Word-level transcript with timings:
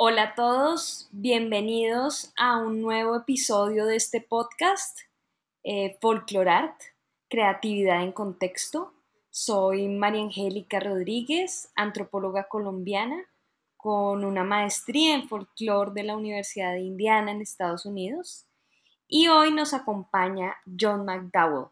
Hola 0.00 0.22
a 0.22 0.34
todos, 0.36 1.08
bienvenidos 1.10 2.32
a 2.36 2.58
un 2.58 2.80
nuevo 2.80 3.16
episodio 3.16 3.84
de 3.84 3.96
este 3.96 4.20
podcast, 4.20 4.96
eh, 5.64 5.98
Folklorart, 6.00 6.80
Creatividad 7.28 8.04
en 8.04 8.12
Contexto. 8.12 8.94
Soy 9.28 9.88
María 9.88 10.22
Angélica 10.22 10.78
Rodríguez, 10.78 11.72
antropóloga 11.74 12.46
colombiana, 12.46 13.24
con 13.76 14.24
una 14.24 14.44
maestría 14.44 15.16
en 15.16 15.28
folclore 15.28 15.90
de 15.92 16.04
la 16.04 16.16
Universidad 16.16 16.74
de 16.74 16.82
Indiana 16.82 17.32
en 17.32 17.42
Estados 17.42 17.84
Unidos. 17.84 18.46
Y 19.08 19.26
hoy 19.26 19.52
nos 19.52 19.74
acompaña 19.74 20.54
John 20.80 21.06
McDowell, 21.06 21.70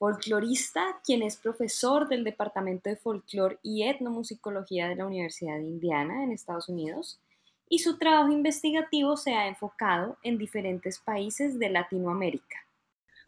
folclorista, 0.00 1.00
quien 1.04 1.22
es 1.22 1.36
profesor 1.36 2.08
del 2.08 2.24
Departamento 2.24 2.90
de 2.90 2.96
Folclore 2.96 3.60
y 3.62 3.84
Etnomusicología 3.84 4.88
de 4.88 4.96
la 4.96 5.06
Universidad 5.06 5.58
de 5.58 5.66
Indiana 5.68 6.24
en 6.24 6.32
Estados 6.32 6.68
Unidos 6.68 7.20
y 7.68 7.80
su 7.80 7.98
trabajo 7.98 8.30
investigativo 8.30 9.16
se 9.16 9.34
ha 9.34 9.46
enfocado 9.46 10.16
en 10.22 10.38
diferentes 10.38 10.98
países 10.98 11.58
de 11.58 11.70
Latinoamérica. 11.70 12.58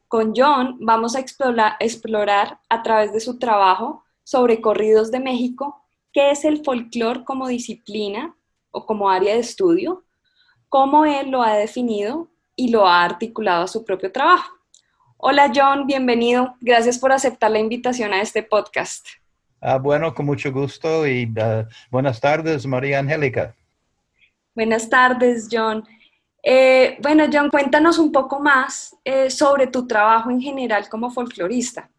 Con 0.08 0.32
John 0.34 0.76
vamos 0.80 1.14
a 1.14 1.20
explorar, 1.20 2.58
a 2.68 2.82
través 2.82 3.12
de 3.12 3.20
su 3.20 3.38
trabajo 3.38 4.04
sobre 4.24 4.60
corridos 4.60 5.10
de 5.10 5.20
México 5.20 5.82
qué 6.12 6.32
es 6.32 6.44
el 6.44 6.64
folclore 6.64 7.24
como 7.24 7.46
disciplina 7.46 8.34
o 8.72 8.86
como 8.86 9.08
área 9.08 9.34
de 9.34 9.40
estudio, 9.40 10.04
cómo 10.68 11.04
él 11.04 11.30
lo 11.30 11.42
ha 11.42 11.54
definido 11.54 12.28
y 12.56 12.70
lo 12.70 12.86
ha 12.86 13.04
articulado 13.04 13.64
a 13.64 13.68
su 13.68 13.84
propio 13.84 14.10
trabajo. 14.10 14.52
Hola 15.16 15.52
John, 15.54 15.86
bienvenido. 15.86 16.56
Gracias 16.60 16.98
por 16.98 17.12
aceptar 17.12 17.50
la 17.50 17.58
invitación 17.58 18.12
a 18.12 18.22
este 18.22 18.42
podcast. 18.42 19.06
Ah, 19.60 19.76
bueno, 19.76 20.14
con 20.14 20.26
mucho 20.26 20.50
gusto 20.50 21.06
y 21.06 21.32
ah, 21.38 21.68
buenas 21.90 22.20
tardes, 22.20 22.66
María 22.66 22.98
Angélica. 22.98 23.54
Buenas 24.54 24.88
tardes, 24.88 25.48
John. 25.50 25.84
Eh, 26.42 26.96
bueno, 27.02 27.24
John, 27.32 27.50
cuéntanos 27.50 27.98
un 27.98 28.12
poco 28.12 28.40
más 28.40 28.96
eh, 29.04 29.30
sobre 29.30 29.66
tu 29.66 29.86
trabajo 29.86 30.30
en 30.30 30.40
general 30.40 30.88
como 30.88 31.10
folclorista. 31.10 31.90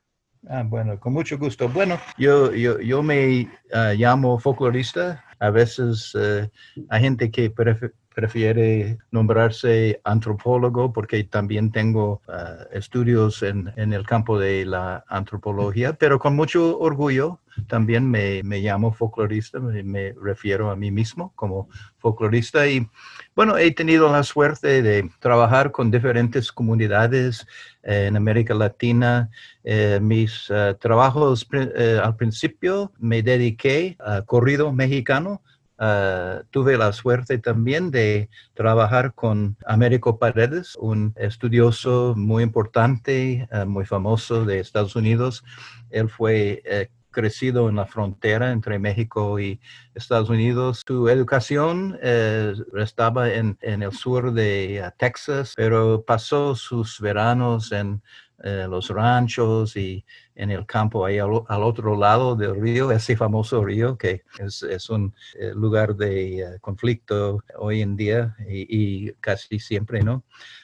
Ah, 0.47 0.63
bueno, 0.65 0.99
con 0.99 1.13
mucho 1.13 1.37
gusto. 1.37 1.69
Bueno, 1.69 1.99
yo, 2.17 2.51
yo, 2.53 2.79
yo 2.79 3.03
me 3.03 3.47
ah, 3.73 3.93
llamo 3.93 4.39
folclorista. 4.39 5.23
A 5.39 5.49
veces 5.49 6.15
eh, 6.19 6.49
hay 6.89 7.01
gente 7.01 7.29
que 7.29 7.49
prefiere 7.49 7.93
prefiere 8.13 8.97
nombrarse 9.11 10.01
antropólogo 10.03 10.91
porque 10.93 11.23
también 11.23 11.71
tengo 11.71 12.21
ah, 12.27 12.65
estudios 12.71 13.43
en, 13.43 13.71
en, 13.75 13.93
el 13.93 14.05
campo 14.05 14.39
de 14.39 14.65
la 14.65 15.03
antropología, 15.07 15.93
pero 15.93 16.19
con 16.19 16.35
mucho 16.35 16.79
orgullo 16.79 17.39
también 17.67 18.09
me, 18.09 18.43
me 18.43 18.59
llamo 18.59 18.93
folclorista, 18.93 19.59
me, 19.59 20.13
refiero 20.21 20.71
a 20.71 20.75
mí 20.75 20.91
mismo 20.91 21.33
como 21.35 21.69
folclorista 21.97 22.67
y 22.67 22.87
bueno, 23.35 23.57
he 23.57 23.71
tenido 23.71 24.11
la 24.11 24.23
suerte 24.23 24.81
de 24.81 25.09
trabajar 25.19 25.71
con 25.71 25.91
diferentes 25.91 26.51
comunidades 26.51 27.45
eh, 27.83 28.07
en 28.07 28.17
América 28.17 28.53
Latina. 28.53 29.29
Eh, 29.63 29.99
mis 30.01 30.49
ah, 30.51 30.75
trabajos 30.79 31.47
eh, 31.53 31.99
al 32.03 32.15
principio 32.15 32.91
me 32.99 33.21
dediqué 33.21 33.95
a 33.99 34.21
corrido 34.23 34.71
mexicano 34.73 35.41
Ah, 35.83 36.43
tuve 36.51 36.77
la 36.77 36.93
suerte 36.93 37.39
también 37.39 37.89
de 37.89 38.29
trabajar 38.53 39.15
con 39.15 39.57
Américo 39.65 40.19
Paredes, 40.19 40.75
un 40.75 41.15
estudioso 41.17 42.13
muy 42.15 42.43
importante, 42.43 43.47
ah, 43.51 43.65
muy 43.65 43.85
famoso 43.87 44.45
de 44.45 44.59
Estados 44.59 44.95
Unidos. 44.95 45.43
Él 45.89 46.07
fue 46.07 46.61
eh, 46.65 46.91
crecido 47.09 47.67
en 47.67 47.77
la 47.77 47.87
frontera 47.87 48.51
entre 48.51 48.77
México 48.77 49.39
y 49.39 49.59
Estados 49.95 50.29
Unidos. 50.29 50.83
Su 50.85 51.09
educación 51.09 51.97
eh, 52.03 52.53
estaba 52.77 53.33
en, 53.33 53.57
en, 53.61 53.81
el 53.81 53.91
sur 53.91 54.33
de 54.33 54.83
ah, 54.85 54.93
Texas, 54.95 55.53
pero 55.55 56.03
pasó 56.05 56.53
sus 56.55 57.01
veranos 57.01 57.71
en 57.71 58.03
eh, 58.43 58.65
los 58.67 58.89
ranchos 58.89 59.77
y 59.77 60.03
en 60.33 60.49
el 60.49 60.65
campo 60.65 61.05
ahí 61.05 61.19
al, 61.19 61.31
otro 61.63 61.95
lado 61.95 62.35
del 62.35 62.59
río, 62.59 62.91
ese 62.91 63.15
famoso 63.15 63.63
río 63.63 63.99
que 63.99 64.23
es, 64.39 64.63
es 64.63 64.89
un 64.89 65.13
eh, 65.39 65.51
lugar 65.53 65.95
de 65.95 66.39
eh, 66.39 66.59
conflicto 66.59 67.43
hoy 67.59 67.81
en 67.81 67.95
día 67.95 68.35
y, 68.49 69.11
casi 69.19 69.59
siempre, 69.59 70.01
¿no? 70.01 70.23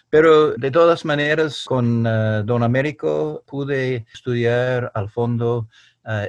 Pero 0.09 0.53
de 0.53 0.71
todas 0.71 1.05
maneras, 1.05 1.65
con 1.67 2.03
Don 2.03 2.63
Américo 2.63 3.43
pude 3.45 4.07
estudiar 4.13 4.89
al 4.95 5.09
fondo 5.09 5.67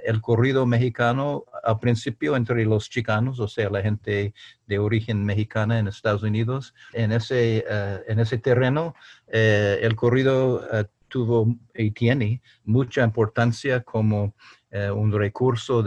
el 0.05 0.21
corrido 0.21 0.67
mexicano 0.67 1.45
al 1.63 1.79
principio 1.79 2.35
entre 2.35 2.65
los 2.65 2.91
chicanos, 2.91 3.39
o 3.39 3.47
sea, 3.47 3.71
la 3.71 3.81
gente 3.81 4.35
de 4.67 4.79
origen 4.81 5.25
mexicana 5.25 5.79
en 5.79 5.87
Estados 5.87 6.25
Unidos. 6.25 6.75
En 6.93 7.13
ese, 7.13 7.65
en 8.09 8.19
ese 8.19 8.39
terreno, 8.39 8.97
el 9.29 9.95
corrido 9.95 10.67
tuvo 11.09 11.57
y 11.75 11.91
tiene 11.91 12.43
mucha 12.65 13.03
importancia 13.03 13.83
como 13.83 14.35
eh, 14.71 14.91
un 14.91 15.11
recurso 15.11 15.83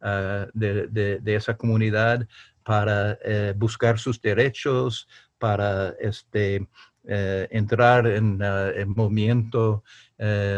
ah, 0.00 0.46
de, 0.52 1.22
esa 1.24 1.56
comunidad 1.56 2.26
para 2.64 3.16
eh, 3.24 3.54
buscar 3.56 3.98
sus 3.98 4.20
derechos, 4.20 5.06
para 5.38 5.90
este, 6.00 6.66
eh, 7.04 7.46
entrar 7.52 8.08
en, 8.08 8.42
el 8.42 8.86
movimiento 8.86 9.84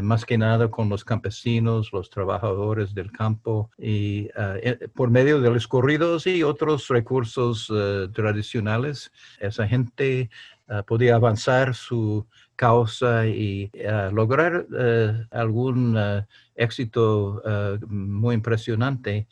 más 0.03 0.25
que 0.25 0.39
nada 0.39 0.71
con 0.71 0.89
los 0.89 1.05
campesinos, 1.05 1.93
los 1.93 2.09
trabajadores 2.09 2.95
del 2.95 3.13
campo 3.13 3.71
y 3.77 4.31
ah, 4.35 4.57
por 4.95 5.11
medio 5.11 5.39
de 5.43 5.51
los 5.51 5.69
corridos 5.69 6.27
y 6.27 6.43
otros 6.43 6.89
recursos 6.89 7.71
tradicionales, 8.15 9.13
esa 9.39 9.69
gente 9.69 10.31
ah, 10.67 10.83
podía 10.83 11.17
avanzar 11.17 11.75
su 11.75 12.27
causa 12.61 13.27
y 13.27 13.71
eh, 13.73 14.11
lograr 14.13 14.67
eh, 14.79 15.25
algún 15.31 15.97
eh, 15.97 16.27
éxito 16.55 17.43
muy 17.89 18.35
impresionante. 18.35 19.29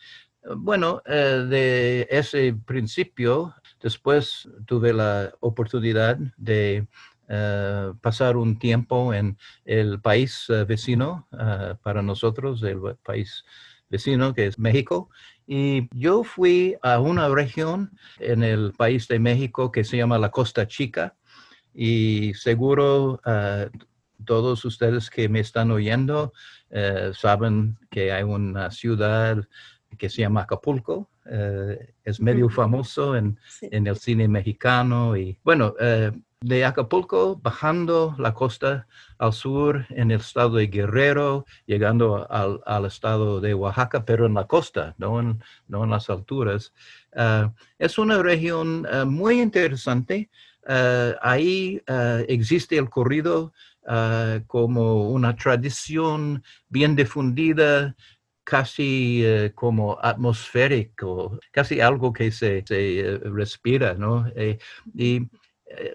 Bueno, 0.57 1.03
de 1.05 2.07
ese 2.11 2.55
principio, 2.65 3.55
después 3.83 4.49
tuve 4.65 4.95
la 4.95 5.31
oportunidad 5.41 6.17
de 6.39 6.87
pasar 8.01 8.39
un 8.39 8.59
tiempo 8.59 9.13
en 9.13 9.37
el 9.67 10.01
país 10.01 10.47
vecino 10.67 11.27
para 11.83 12.01
nosotros, 12.01 12.63
el 12.63 12.81
país 13.03 13.45
vecino 13.91 14.33
que 14.33 14.47
es 14.47 14.59
México. 14.59 15.11
Y 15.47 15.91
yo 15.93 16.25
fui 16.25 16.77
a 16.81 16.99
una 16.99 17.29
región 17.29 17.91
en 18.19 18.43
el 18.43 18.73
país 18.73 19.07
de 19.07 19.19
México 19.19 19.71
que 19.71 19.85
se 19.85 19.99
llama 19.99 20.19
la 20.19 20.31
Costa 20.31 20.67
Chica 20.67 21.18
y 21.75 22.35
seguro 22.35 23.21
ah, 23.25 23.67
todos 24.25 24.65
ustedes 24.65 25.11
que 25.11 25.29
me 25.29 25.41
están 25.41 25.71
oyendo 25.71 26.33
eh, 26.71 27.13
saben 27.15 27.79
que 27.91 28.13
hay 28.13 28.23
una 28.23 28.71
ciudad 28.71 29.43
que 29.97 30.11
se 30.11 30.23
llama 30.23 30.43
Acapulco. 30.43 31.09
Eh, 31.31 31.95
es 32.05 32.21
medio 32.21 32.49
famoso 32.49 33.17
en, 33.17 33.39
en, 33.63 33.87
el 33.87 33.97
cine 33.97 34.29
mexicano 34.29 35.17
y 35.17 35.39
bueno, 35.45 35.75
eh, 35.79 36.11
de 36.41 36.65
Acapulco 36.65 37.37
bajando 37.37 38.15
la 38.19 38.33
costa 38.33 38.87
al 39.19 39.33
sur 39.33 39.85
en 39.91 40.11
el 40.11 40.21
estado 40.21 40.57
de 40.57 40.69
Guerrero, 40.69 41.45
llegando 41.67 42.31
al, 42.31 42.61
al 42.65 42.87
estado 42.87 43.41
de 43.41 43.55
Oaxaca, 43.55 44.05
pero 44.05 44.25
en 44.25 44.35
la 44.35 44.47
costa, 44.47 44.95
no 44.99 45.21
en, 45.21 45.43
no 45.67 45.85
en 45.85 45.91
las 45.91 46.09
alturas. 46.11 46.73
Es 47.79 47.99
una 47.99 48.23
región 48.23 48.87
muy 49.07 49.41
interesante 49.41 50.31
ahí 51.23 51.83
eh, 51.87 52.27
existe 52.29 52.77
el 52.77 52.91
corrido 52.91 53.53
eh, 53.89 54.43
como 54.47 55.11
una 55.11 55.35
tradición 55.35 56.43
bien 56.69 56.95
difundida, 56.95 57.97
casi 58.45 59.23
como 59.55 59.99
atmosférico, 60.01 61.39
casi 61.53 61.81
algo 61.83 62.13
que 62.15 62.31
se, 62.31 62.65
se 62.67 63.21
respira, 63.25 63.93
¿no? 63.93 64.27
y 64.95 65.29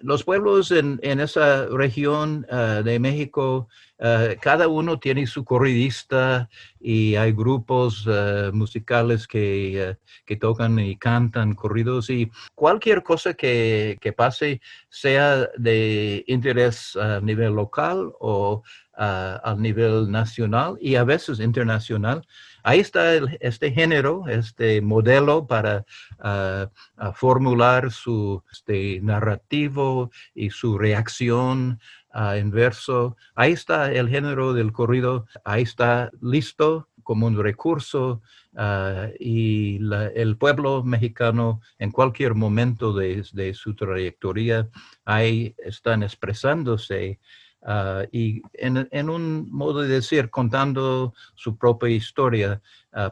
los 0.02 0.24
pueblos 0.24 0.70
en, 0.70 1.00
esa 1.02 1.66
región 1.66 2.46
eh, 2.50 2.82
de 2.84 2.98
México, 2.98 3.68
eh, 3.98 4.36
cada 4.40 4.68
uno 4.68 4.98
tiene 4.98 5.26
su 5.26 5.44
corridista 5.44 6.48
y 6.80 7.16
hay 7.16 7.32
grupos 7.32 8.06
eh, 8.08 8.50
musicales 8.52 9.26
que, 9.26 9.96
tocan 10.40 10.78
y 10.78 10.96
cantan 10.96 11.54
corridos 11.54 12.10
y 12.10 12.30
cualquier 12.54 13.02
cosa 13.02 13.34
que, 13.34 13.98
que 14.00 14.12
pase, 14.12 14.60
sea 14.88 15.48
de 15.56 16.24
interés 16.26 16.96
a 16.96 17.20
nivel 17.20 17.54
local 17.54 18.12
o 18.20 18.62
a 18.96 19.56
nivel 19.58 20.08
nacional 20.08 20.76
y 20.80 20.94
a 20.94 21.04
veces 21.04 21.40
internacional. 21.40 22.22
Ahí 22.64 22.80
está 22.80 23.14
este 23.40 23.70
género, 23.72 24.26
este 24.26 24.80
modelo 24.80 25.46
para 25.46 25.84
ah, 26.18 26.68
formular 27.14 27.92
su 27.92 28.42
este, 28.50 29.00
narrativo 29.02 30.10
y 30.34 30.48
su 30.48 30.78
reacción 30.78 31.78
en 32.14 32.50
verso. 32.50 33.16
Ahí 33.34 33.52
está 33.52 33.92
el 33.92 34.08
género 34.08 34.54
del 34.54 34.72
corrido, 34.72 35.26
ahí 35.44 35.62
está 35.62 36.10
listo 36.22 36.88
como 37.02 37.26
un 37.26 37.40
recurso 37.40 38.22
ah, 38.56 39.08
y 39.20 39.78
el 40.14 40.36
pueblo 40.36 40.82
mexicano 40.82 41.60
en 41.78 41.90
cualquier 41.92 42.34
momento 42.34 42.92
de, 42.92 43.22
su 43.54 43.74
trayectoria 43.76 44.68
ahí 45.04 45.54
están 45.58 46.02
expresándose 46.02 47.20
ah, 47.64 48.04
y 48.12 48.42
en, 48.54 49.10
un 49.10 49.50
modo 49.50 49.82
de 49.82 49.88
decir, 49.88 50.30
contando 50.30 51.14
su 51.34 51.56
propia 51.56 51.90
historia 51.90 52.62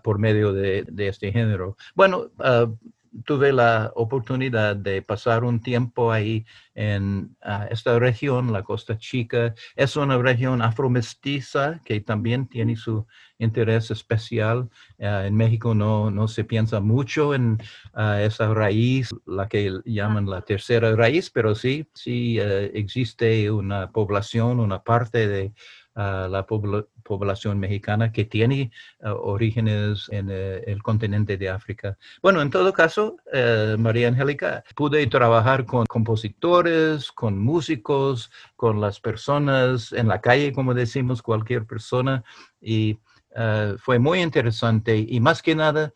por 0.05 0.19
medio 0.19 0.53
de, 0.53 0.85
de, 0.89 1.09
este 1.09 1.33
género. 1.33 1.77
Bueno, 1.95 2.31
tuve 3.25 3.53
la 3.53 3.93
oportunidad 3.95 4.77
de 4.77 5.03
pasar 5.03 5.45
un 5.45 5.61
tiempo 5.61 6.13
ahí 6.13 6.45
en 6.75 7.37
ah, 7.43 7.67
esta 7.71 7.99
región, 7.99 8.53
la 8.53 8.63
Costa 8.63 8.97
Chica. 8.99 9.55
Es 9.77 9.97
una 9.97 10.19
región 10.19 10.63
afromestiza 10.63 11.81
que 11.85 12.01
también 12.01 12.47
tiene 12.47 12.77
su 12.77 13.07
interés 13.39 13.91
especial. 13.91 14.71
Ah, 15.01 15.27
en 15.27 15.37
México 15.37 15.75
no, 15.75 16.11
no, 16.11 16.29
se 16.29 16.45
piensa 16.45 16.81
mucho 16.81 17.35
en 17.35 17.59
ah, 17.93 18.23
esa 18.23 18.53
raíz, 18.55 19.11
la 19.27 19.49
que 19.49 19.81
llaman 19.85 20.29
la 20.29 20.43
tercera 20.43 20.95
raíz, 20.97 21.31
pero 21.31 21.55
sí, 21.55 21.87
sí 21.95 22.39
eh, 22.41 22.71
existe 22.75 23.51
una 23.51 23.91
población, 23.91 24.61
una 24.61 24.83
parte 24.83 25.29
de 25.29 25.53
la 25.95 26.47
población 26.47 27.59
mexicana 27.59 28.13
que 28.13 28.25
tiene 28.25 28.71
eh, 29.01 29.09
orígenes 29.09 30.09
en 30.11 30.29
eh, 30.31 30.63
el 30.67 30.83
continente 30.83 31.37
de 31.37 31.49
África. 31.49 31.99
Bueno, 32.23 32.41
en 32.41 32.51
todo 32.51 32.73
caso, 32.73 33.17
eh, 33.33 33.77
María 33.79 34.09
Angélica, 34.09 34.65
pude 34.75 35.07
trabajar 35.07 35.67
con 35.67 35.87
compositores, 35.87 37.13
con 37.13 37.39
músicos, 37.39 38.31
con 38.57 38.81
las 38.81 39.01
personas 39.01 39.93
en 39.93 40.09
la 40.09 40.21
calle, 40.21 40.53
como 40.53 40.75
decimos, 40.75 41.23
cualquier 41.23 41.67
persona, 41.67 42.25
y 42.61 42.99
fue 43.79 43.99
muy 43.99 44.21
interesante 44.21 44.97
y 44.97 45.21
más 45.21 45.43
que 45.43 45.55
nada 45.55 45.93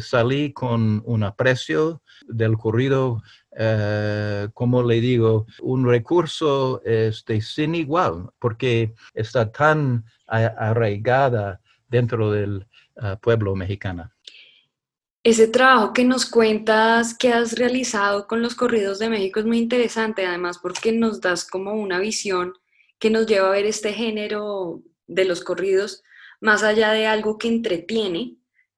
salí 0.00 0.52
con 0.52 1.02
un 1.04 1.22
aprecio 1.22 2.02
del 2.26 2.58
corrido 2.58 3.22
eh, 3.60 4.48
como 4.54 4.84
le 4.84 5.00
digo, 5.00 5.46
un 5.62 5.84
recurso 5.84 6.80
este, 6.84 7.40
sin 7.40 7.74
igual, 7.74 8.30
porque 8.38 8.94
está 9.14 9.50
tan 9.50 10.04
arraigada 10.28 11.60
dentro 11.88 12.30
del 12.30 12.64
eh, 13.02 13.16
pueblo 13.20 13.56
mexicano. 13.56 14.12
Ese 15.24 15.48
trabajo 15.48 15.92
que 15.92 16.04
nos 16.04 16.24
cuentas 16.24 17.18
que 17.18 17.32
has 17.32 17.58
realizado 17.58 18.28
con 18.28 18.42
los 18.42 18.54
corridos 18.54 19.00
de 19.00 19.08
México 19.08 19.40
es 19.40 19.46
muy 19.46 19.58
interesante, 19.58 20.24
además 20.24 20.58
porque 20.58 20.92
nos 20.92 21.20
das 21.20 21.44
como 21.44 21.72
una 21.72 21.98
visión 21.98 22.52
que 23.00 23.10
nos 23.10 23.26
lleva 23.26 23.48
a 23.48 23.52
ver 23.52 23.66
este 23.66 23.92
género 23.92 24.82
de 25.08 25.24
los 25.24 25.42
corridos 25.42 26.04
más 26.40 26.62
allá 26.62 26.92
de 26.92 27.06
algo 27.06 27.38
que 27.38 27.48
entretiene, 27.48 28.36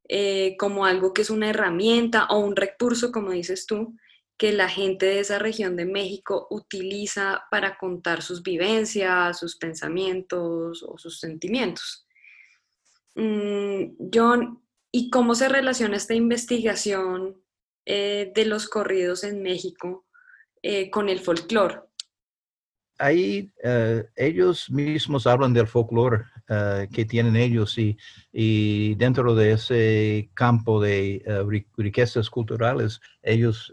eh, 0.08 0.56
como 0.58 0.86
algo 0.86 1.12
que 1.12 1.22
es 1.22 1.30
una 1.30 1.50
herramienta 1.50 2.26
o 2.30 2.38
un 2.38 2.56
recurso, 2.56 3.12
como 3.12 3.30
dices 3.30 3.66
tú, 3.66 3.96
que 4.36 4.52
la 4.52 4.68
gente 4.68 5.06
de 5.06 5.20
esa 5.20 5.38
región 5.38 5.76
de 5.76 5.84
México 5.84 6.46
utiliza 6.50 7.44
para 7.50 7.76
contar 7.76 8.22
sus 8.22 8.42
vivencias, 8.42 9.38
sus 9.38 9.56
pensamientos 9.56 10.82
o 10.82 10.98
sus 10.98 11.20
sentimientos. 11.20 12.08
Mm, 13.14 14.08
John, 14.12 14.64
¿y 14.90 15.10
cómo 15.10 15.34
se 15.34 15.48
relaciona 15.48 15.96
esta 15.96 16.14
investigación 16.14 17.40
eh, 17.84 18.32
de 18.34 18.44
los 18.46 18.68
corridos 18.68 19.24
en 19.24 19.42
México 19.42 20.06
eh, 20.62 20.90
con 20.90 21.08
el 21.08 21.20
folclore? 21.20 21.82
ahí 22.98 23.50
ellos 24.14 24.68
mismos 24.68 25.26
hablan 25.26 25.54
del 25.54 25.66
folclore 25.66 26.22
eh, 26.52 26.88
que 26.92 27.04
tienen 27.04 27.36
ellos 27.36 27.78
y, 27.78 27.96
dentro 28.96 29.36
de 29.36 29.52
ese 29.52 30.30
campo 30.34 30.80
de 30.80 31.22
eh, 31.24 31.62
riquezas 31.76 32.28
culturales, 32.28 33.00
ellos 33.22 33.72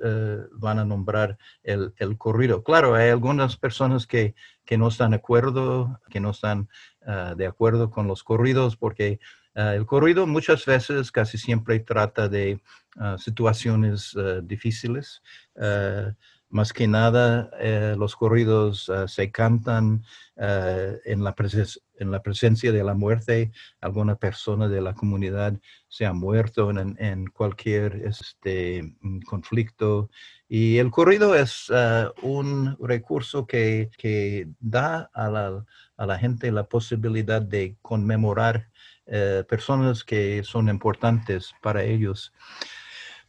van 0.51 0.77
a 0.77 0.85
nombrar 0.85 1.39
el, 1.63 1.93
el, 1.97 2.19
corrido. 2.19 2.61
Claro, 2.61 2.93
hay 2.93 3.09
algunas 3.09 3.57
personas 3.57 4.05
que, 4.05 4.35
que, 4.63 4.77
no 4.77 4.89
están 4.89 5.09
de 5.09 5.17
acuerdo, 5.17 5.99
que 6.11 6.19
no 6.19 6.29
están 6.29 6.69
de 7.35 7.47
acuerdo 7.47 7.89
con 7.89 8.05
los 8.05 8.23
corridos 8.23 8.75
porque 8.75 9.19
el 9.55 9.85
corrido 9.87 10.27
muchas 10.27 10.65
veces, 10.65 11.11
casi 11.11 11.37
siempre 11.39 11.79
trata 11.79 12.29
de 12.29 12.61
situaciones 13.17 14.15
difíciles 14.43 15.23
más 16.49 16.71
que 16.71 16.87
nada, 16.87 17.49
eh, 17.59 17.95
los 17.97 18.15
corridos 18.15 18.89
eh, 18.89 19.07
se 19.07 19.31
cantan 19.31 20.03
eh, 20.37 20.97
en, 21.05 21.23
la 21.23 21.35
en, 21.99 22.11
la 22.11 22.21
presencia 22.21 22.71
de 22.71 22.83
la 22.83 22.93
muerte. 22.93 23.51
Alguna 23.81 24.15
persona 24.15 24.67
de 24.69 24.81
la 24.81 24.93
comunidad 24.93 25.53
se 25.89 26.05
ha 26.05 26.13
muerto 26.13 26.71
en, 26.71 27.27
cualquier 27.27 27.95
este, 28.05 28.95
mm, 29.01 29.19
conflicto. 29.21 30.09
Y 30.47 30.77
el 30.77 30.89
corrido 30.91 31.35
es 31.35 31.69
un 32.21 32.77
recurso 32.79 33.45
que, 33.45 33.89
que 33.97 34.47
da 34.61 35.09
a 35.13 35.29
la, 35.29 35.65
a 35.97 36.05
la, 36.05 36.17
gente 36.17 36.51
la 36.53 36.63
posibilidad 36.63 37.41
de 37.41 37.75
conmemorar 37.81 38.69
personas 39.49 40.03
que 40.05 40.43
son 40.43 40.69
importantes 40.69 41.53
para 41.61 41.83
ellos. 41.83 42.33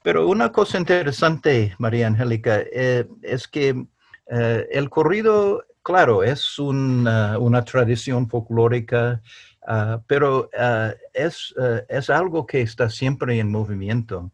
Pero 0.02 0.28
una 0.28 0.52
cosa 0.52 0.78
interesante, 0.78 1.74
María 1.78 2.06
Angélica, 2.06 2.60
eh, 2.72 3.06
es 3.22 3.48
que 3.48 3.86
eh, 4.30 4.66
el 4.70 4.90
corrido, 4.90 5.64
claro, 5.82 6.22
es 6.22 6.58
una, 6.58 7.64
tradición 7.64 8.28
folclórica, 8.28 9.20
ah, 9.66 10.00
pero 10.06 10.50
ah, 10.56 10.94
es, 11.12 11.54
eh, 11.60 11.84
es, 11.88 12.10
algo 12.10 12.46
que 12.46 12.60
está 12.60 12.88
siempre 12.90 13.38
en 13.38 13.50
movimiento. 13.50 14.30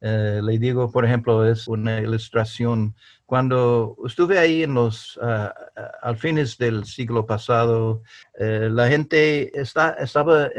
le 0.00 0.58
digo, 0.58 0.90
por 0.90 1.04
ejemplo, 1.04 1.46
es 1.46 1.68
una 1.68 2.00
ilustración. 2.00 2.94
Cuando 3.26 3.96
estuve 4.06 4.38
ahí 4.38 4.62
en 4.62 4.74
los, 4.74 5.18
ah, 5.22 5.54
al 6.02 6.16
fines 6.18 6.58
del 6.58 6.84
siglo 6.84 7.24
pasado, 7.24 8.02
la 8.38 8.88
gente 8.88 9.50
estaba, 9.58 10.50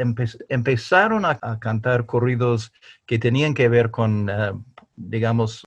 empezaron 0.48 1.24
a, 1.24 1.38
a 1.42 1.58
cantar 1.60 2.06
corridos 2.06 2.72
que 3.06 3.18
tenían 3.18 3.54
que 3.54 3.68
ver 3.68 3.90
con, 3.90 4.28
eh, 4.28 4.52
digamos, 4.96 5.62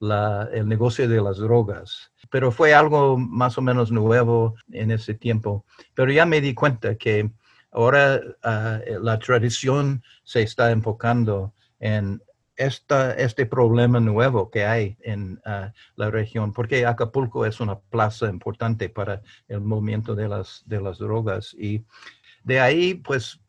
el 0.52 0.68
negocio 0.68 1.08
de 1.08 1.22
las 1.22 1.38
drogas. 1.38 2.12
Pero 2.30 2.52
fue 2.52 2.74
algo 2.74 3.16
más 3.16 3.58
o 3.58 3.62
menos 3.62 3.90
nuevo 3.90 4.54
en 4.70 4.90
ese 4.90 5.14
tiempo. 5.14 5.64
Pero 5.94 6.12
ya 6.12 6.26
me 6.26 6.40
di 6.40 6.54
cuenta 6.54 6.96
que 6.96 7.30
ahora 7.72 8.20
ah, 8.42 8.80
la 9.00 9.18
tradición 9.18 10.02
se 10.22 10.42
está 10.42 10.70
enfocando 10.70 11.54
en 11.78 12.22
esta, 12.60 13.14
este 13.14 13.46
problema 13.46 14.00
nuevo 14.00 14.50
que 14.50 14.66
hay 14.66 14.98
en 15.00 15.40
ah, 15.46 15.72
la 15.96 16.10
región, 16.10 16.52
porque 16.52 16.84
Acapulco 16.84 17.46
es 17.46 17.58
una 17.58 17.78
plaza 17.78 18.28
importante 18.28 18.90
para 18.90 19.22
el 19.48 19.62
movimiento 19.62 20.14
de 20.14 20.28
las, 20.28 20.62
de 20.66 20.78
las 20.82 20.98
drogas. 20.98 21.54
Y 21.54 21.82
de 22.44 22.60
ahí, 22.60 22.94
pues, 22.94 23.40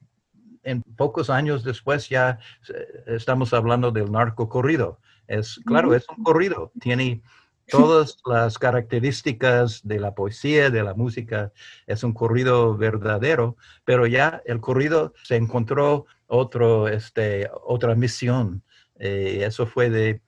en 0.64 0.82
pocos 0.96 1.30
años 1.30 1.66
después 1.66 2.08
ya 2.08 2.40
eh, 2.74 3.04
estamos 3.08 3.54
hablando 3.54 3.92
del 3.92 4.10
narco 4.10 4.48
corrido. 4.48 5.02
Es, 5.28 5.60
claro, 5.66 5.94
es 5.94 6.08
un 6.08 6.24
corrido, 6.24 6.72
tiene 6.80 7.22
todas 7.68 8.18
las 8.26 8.58
características 8.58 9.82
de 9.86 10.00
la 10.00 10.14
poesía, 10.14 10.70
de 10.70 10.84
la 10.84 10.94
música, 10.94 11.52
es 11.86 12.04
un 12.04 12.14
corrido 12.14 12.78
verdadero, 12.78 13.58
pero 13.84 14.08
ya 14.08 14.42
el 14.46 14.62
corrido 14.62 15.14
se 15.24 15.36
encontró 15.36 16.06
otro, 16.28 16.88
este, 16.88 17.50
otra 17.66 17.96
misión. 17.96 18.64
Eh, 19.04 19.44
eso 19.44 19.66
fue 19.66 19.90
de, 19.90 20.22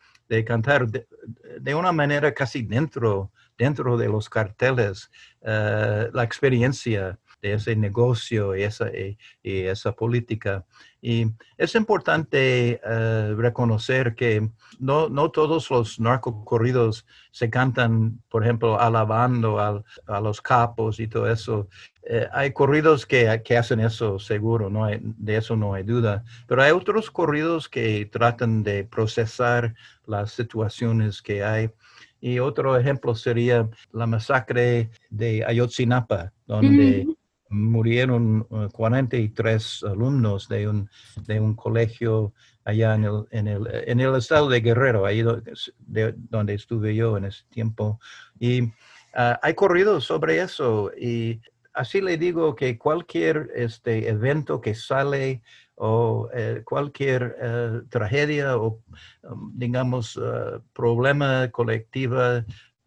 cantar 0.46 0.88
de, 0.90 1.76
una 1.76 1.92
manera 1.92 2.34
casi 2.34 2.64
dentro, 2.64 3.32
dentro 3.56 3.98
de 3.98 4.08
los 4.08 4.30
carteles, 4.32 5.12
eh, 5.42 6.10
la 6.12 6.24
experiencia 6.24 7.20
de 7.44 7.54
ese 7.54 7.76
negocio 7.76 8.56
y 8.56 8.64
esa, 8.64 8.90
y, 8.90 9.18
esa 9.44 9.92
política. 9.92 10.66
Y 11.02 11.28
es 11.58 11.76
importante 11.76 12.80
eh, 12.82 13.34
reconocer 13.36 14.16
que 14.16 14.50
no, 14.80 15.10
no, 15.10 15.30
todos 15.30 15.70
los 15.70 16.00
narcocorridos 16.00 17.06
se 17.32 17.50
cantan, 17.50 18.22
por 18.30 18.44
ejemplo, 18.44 18.80
alabando 18.80 19.60
a 19.60 20.22
los 20.22 20.42
capos 20.42 21.02
y 21.02 21.08
todo 21.10 21.30
eso. 21.30 21.68
Eh, 22.04 22.28
hay 22.32 22.54
corridos 22.54 23.06
que, 23.06 23.42
que, 23.44 23.58
hacen 23.58 23.82
eso, 23.82 24.20
seguro, 24.20 24.70
no 24.70 24.88
de 24.88 25.36
eso 25.36 25.58
no 25.58 25.74
hay 25.74 25.84
duda, 25.84 26.24
pero 26.48 26.64
hay 26.64 26.72
otros 26.72 27.12
corridos 27.12 27.68
que 27.68 28.06
tratan 28.06 28.64
de 28.64 28.86
procesar 28.86 29.74
las 30.06 30.32
situaciones 30.32 31.22
que 31.22 31.44
hay. 31.44 31.70
Y 32.22 32.40
otro 32.40 32.78
ejemplo 32.78 33.16
sería 33.16 33.70
la 33.92 34.08
masacre 34.08 34.90
de 35.10 35.44
Ayotzinapa, 35.46 36.32
donde 36.48 37.06
murieron 37.54 38.48
43 38.72 39.84
uh, 39.84 39.88
alumnos 39.88 40.48
de 40.50 40.68
un, 40.68 40.90
de 41.26 41.40
un 41.40 41.56
colegio 41.56 42.34
allá 42.66 42.96
en 42.96 43.04
el, 43.06 43.26
en, 43.32 43.48
el, 43.48 43.68
en 43.88 44.00
el 44.00 44.16
estado 44.16 44.50
de 44.50 44.62
Guerrero, 44.62 45.06
ahí 45.06 45.22
donde 45.22 46.54
estuve 46.54 46.96
yo 46.96 47.18
en 47.18 47.26
ese 47.26 47.44
tiempo. 47.50 48.00
Y 48.40 48.64
uh, 48.64 49.38
hay 49.42 49.54
corridos 49.54 50.06
sobre 50.06 50.42
eso 50.42 50.92
y 50.98 51.42
así 51.74 52.02
le 52.02 52.18
digo 52.18 52.56
que 52.56 52.78
cualquier 52.78 53.50
este, 53.56 54.10
evento 54.10 54.62
que 54.62 54.76
sale 54.76 55.42
o 55.76 56.30
eh, 56.34 56.62
cualquier 56.64 57.36
eh, 57.42 57.82
tragedia 57.90 58.58
o, 58.58 58.82
um, 59.24 59.52
digamos, 59.56 60.20
problema 60.72 61.50
colectivo 61.50 62.20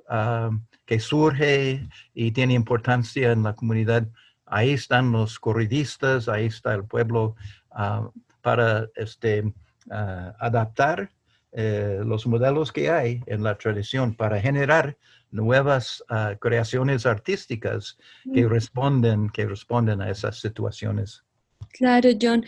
uh, 0.09 0.57
que 0.87 1.01
surge 1.01 1.89
y 2.15 2.31
tiene 2.31 2.55
importancia 2.55 3.33
en 3.33 3.43
la 3.43 3.55
comunidad, 3.55 4.09
ahí 4.47 4.73
están 4.73 5.13
los 5.13 5.39
corridistas, 5.39 6.29
ahí 6.29 6.47
está 6.47 6.75
el 6.75 6.85
pueblo 6.85 7.37
uh, 7.73 8.11
para 8.41 8.89
este, 8.95 9.53
adaptar 9.89 11.11
eh, 11.53 12.01
los 12.05 12.27
modelos 12.27 12.73
que 12.73 12.91
hay 12.91 13.23
en 13.27 13.43
la 13.43 13.57
tradición 13.57 14.15
para 14.15 14.41
generar 14.41 14.97
nuevas 15.31 16.03
creaciones 16.41 17.07
artísticas 17.07 17.99
que 18.33 18.45
mm. 18.45 18.49
responden, 18.49 19.29
que 19.31 19.47
responden 19.47 20.01
a 20.01 20.11
esas 20.11 20.41
situaciones. 20.41 21.25
Claro, 21.71 22.09
John. 22.21 22.45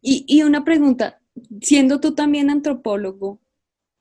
Y, 0.00 0.42
una 0.42 0.64
pregunta, 0.64 1.20
siendo 1.60 2.00
tú 2.00 2.14
también 2.14 2.50
antropólogo, 2.50 3.40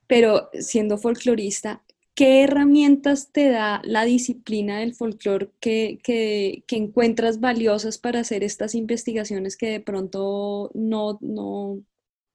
pero 0.07 0.49
siendo 0.53 0.97
folclorista, 0.97 1.83
¿qué 2.21 2.43
herramientas 2.43 3.31
te 3.31 3.49
da 3.49 3.81
la 3.83 4.05
disciplina 4.05 4.77
del 4.77 4.93
folclore 4.93 5.49
que, 5.59 5.97
que, 6.03 6.63
encuentras 6.69 7.39
valiosas 7.39 7.97
para 7.97 8.19
hacer 8.19 8.43
estas 8.43 8.75
investigaciones 8.75 9.57
que 9.57 9.71
de 9.71 9.79
pronto 9.79 10.69
no, 10.75 11.17
no, 11.19 11.81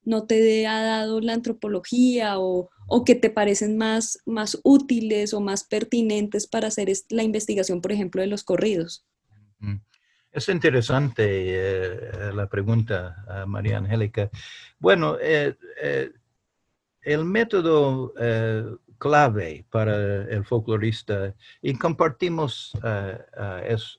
no 0.02 0.26
te 0.26 0.66
ha 0.66 0.82
dado 0.82 1.20
la 1.20 1.34
antropología 1.34 2.40
o, 2.40 2.68
o, 2.88 3.04
que 3.04 3.14
te 3.14 3.30
parecen 3.30 3.78
más, 3.78 4.18
más 4.26 4.58
útiles 4.64 5.32
o 5.32 5.40
más 5.40 5.62
pertinentes 5.62 6.48
para 6.48 6.66
hacer 6.66 6.88
la 7.10 7.22
investigación, 7.22 7.80
por 7.80 7.92
ejemplo, 7.92 8.20
de 8.20 8.26
los 8.26 8.42
corridos? 8.42 9.06
Es 10.32 10.48
interesante 10.48 11.24
eh, 11.28 12.32
la 12.34 12.48
pregunta, 12.48 13.44
María 13.46 13.78
Angélica. 13.78 14.30
Bueno, 14.80 15.16
eh, 15.20 15.54
eh, 15.80 16.10
el 17.02 17.24
método 17.24 18.14
clave 18.98 19.66
para 19.70 20.24
el 20.24 20.44
folclorista, 20.44 21.34
y 21.62 21.74
compartimos 21.74 22.72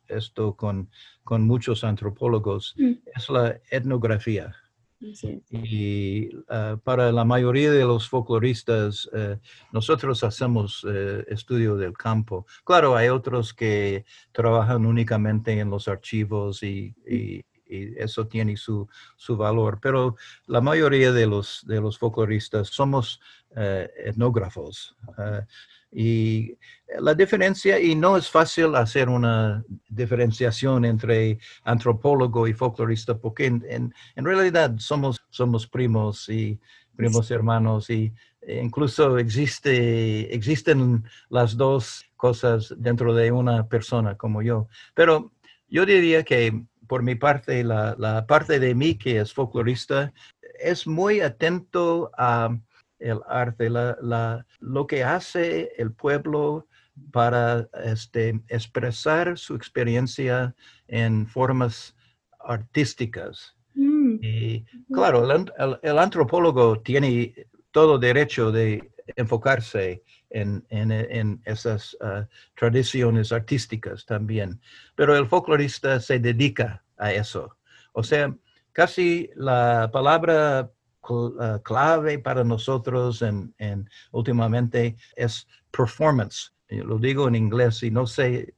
esto 0.07 0.55
con, 0.55 0.89
con, 1.23 1.45
muchos 1.45 1.83
antropólogos, 1.83 2.75
mm. 2.77 2.93
es 3.15 3.29
la 3.29 3.59
etnografía. 3.69 4.55
Y 5.49 6.29
ah, 6.49 6.79
para 6.83 7.11
la 7.11 7.23
mayoría 7.23 7.71
de 7.71 7.85
los 7.85 8.09
folcloristas, 8.09 9.07
eh, 9.13 9.37
nosotros 9.71 10.23
hacemos 10.23 10.85
estudio 11.27 11.75
del 11.75 11.93
campo. 11.93 12.47
Claro, 12.63 12.95
hay 12.95 13.09
otros 13.09 13.53
que 13.53 14.05
trabajan 14.31 14.85
únicamente 14.85 15.59
en 15.59 15.69
los 15.69 15.87
archivos 15.87 16.63
y, 16.63 16.95
eso 17.69 18.27
tiene 18.27 18.57
su, 18.57 18.87
su, 19.15 19.37
valor, 19.37 19.79
pero 19.81 20.15
la 20.47 20.61
mayoría 20.61 21.11
de 21.11 21.27
los, 21.27 21.63
de 21.65 21.81
los 21.81 21.97
folcloristas 21.97 22.69
somos 22.69 23.19
eh, 23.55 23.89
etnógrafos. 24.05 24.95
Ah, 25.17 25.45
y 25.91 26.57
la 26.99 27.13
diferencia, 27.13 27.79
y 27.79 27.95
no 27.95 28.17
es 28.17 28.29
fácil 28.29 28.75
hacer 28.75 29.09
una 29.09 29.63
diferenciación 29.89 30.85
entre 30.85 31.39
antropólogo 31.63 32.47
y 32.47 32.53
folclorista, 32.53 33.17
porque 33.17 33.45
en, 33.45 33.93
realidad 34.15 34.75
somos, 34.79 35.21
somos 35.29 35.65
primos 35.65 36.27
y 36.29 36.59
primos 36.95 37.31
hermanos 37.31 37.89
y 37.89 38.13
incluso 38.47 39.17
existe, 39.17 40.33
existen 40.33 41.03
las 41.29 41.55
dos 41.55 42.05
cosas 42.15 42.73
dentro 42.77 43.13
de 43.13 43.31
una 43.31 43.67
persona 43.67 44.15
como 44.15 44.41
yo. 44.41 44.67
Pero 44.93 45.31
yo 45.69 45.85
diría 45.85 46.23
que 46.23 46.63
por 46.87 47.03
mi 47.03 47.15
parte, 47.15 47.63
la, 47.63 47.95
la 47.97 48.25
parte 48.25 48.59
de 48.59 48.73
mí 48.75 48.95
que 48.95 49.19
es 49.19 49.33
folclorista, 49.33 50.13
es 50.59 50.87
muy 50.87 51.21
atento 51.21 52.11
a 52.17 52.57
el 52.99 53.19
arte, 53.27 53.69
la, 53.69 54.45
lo 54.59 54.87
que 54.87 55.03
hace 55.03 55.71
el 55.77 55.91
pueblo 55.91 56.67
para 57.11 57.67
este, 57.83 58.41
expresar 58.47 59.37
su 59.37 59.55
experiencia 59.55 60.55
en 60.87 61.27
formas 61.27 61.95
artísticas. 62.39 63.55
Mm. 63.75 64.17
Y 64.21 64.65
claro, 64.91 65.27
el, 65.83 65.99
antropólogo 65.99 66.79
tiene 66.79 67.47
todo 67.71 67.99
derecho 67.99 68.51
de 68.51 68.91
enfocarse 69.15 70.03
en, 70.29 71.41
esas 71.45 71.97
ah, 72.01 72.27
tradiciones 72.55 73.31
artísticas 73.31 74.05
también, 74.05 74.59
pero 74.95 75.15
el 75.15 75.27
folclorista 75.27 75.99
se 75.99 76.19
dedica 76.19 76.83
a 76.97 77.13
eso. 77.13 77.57
O 77.93 78.03
sea, 78.03 78.35
casi 78.73 79.29
la 79.35 79.89
palabra 79.91 80.71
eh, 81.09 81.59
clave 81.63 82.19
para 82.19 82.43
nosotros 82.43 83.21
en, 83.21 83.89
últimamente 84.11 84.97
es 85.15 85.47
performance. 85.71 86.53
Lo 86.69 86.97
digo 86.99 87.27
en 87.27 87.35
inglés 87.35 87.81
y 87.83 87.91
no 87.91 88.05
sé 88.05 88.53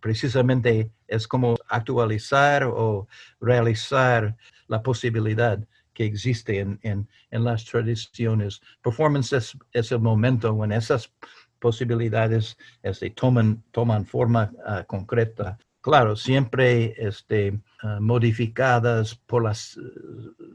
precisamente 0.00 0.90
es 1.06 1.26
como 1.28 1.56
actualizar 1.68 2.64
o 2.64 3.08
realizar 3.40 4.36
la 4.68 4.82
posibilidad 4.82 5.58
que 5.96 6.04
existe 6.04 6.60
en, 6.60 6.78
en, 6.82 7.44
las 7.44 7.64
tradiciones. 7.64 8.60
Performance 8.82 9.32
es, 9.72 9.92
el 9.92 10.00
momento 10.00 10.62
en 10.62 10.72
esas 10.72 11.10
posibilidades 11.58 12.58
este, 12.82 13.08
toman, 13.10 13.62
toman 13.72 14.04
forma 14.04 14.52
ah, 14.66 14.84
concreta 14.86 15.58
claro, 15.86 16.16
siempre 16.16 16.94
este, 16.98 17.60
ah, 17.80 17.98
modificadas 18.00 19.14
por 19.14 19.44
las, 19.44 19.78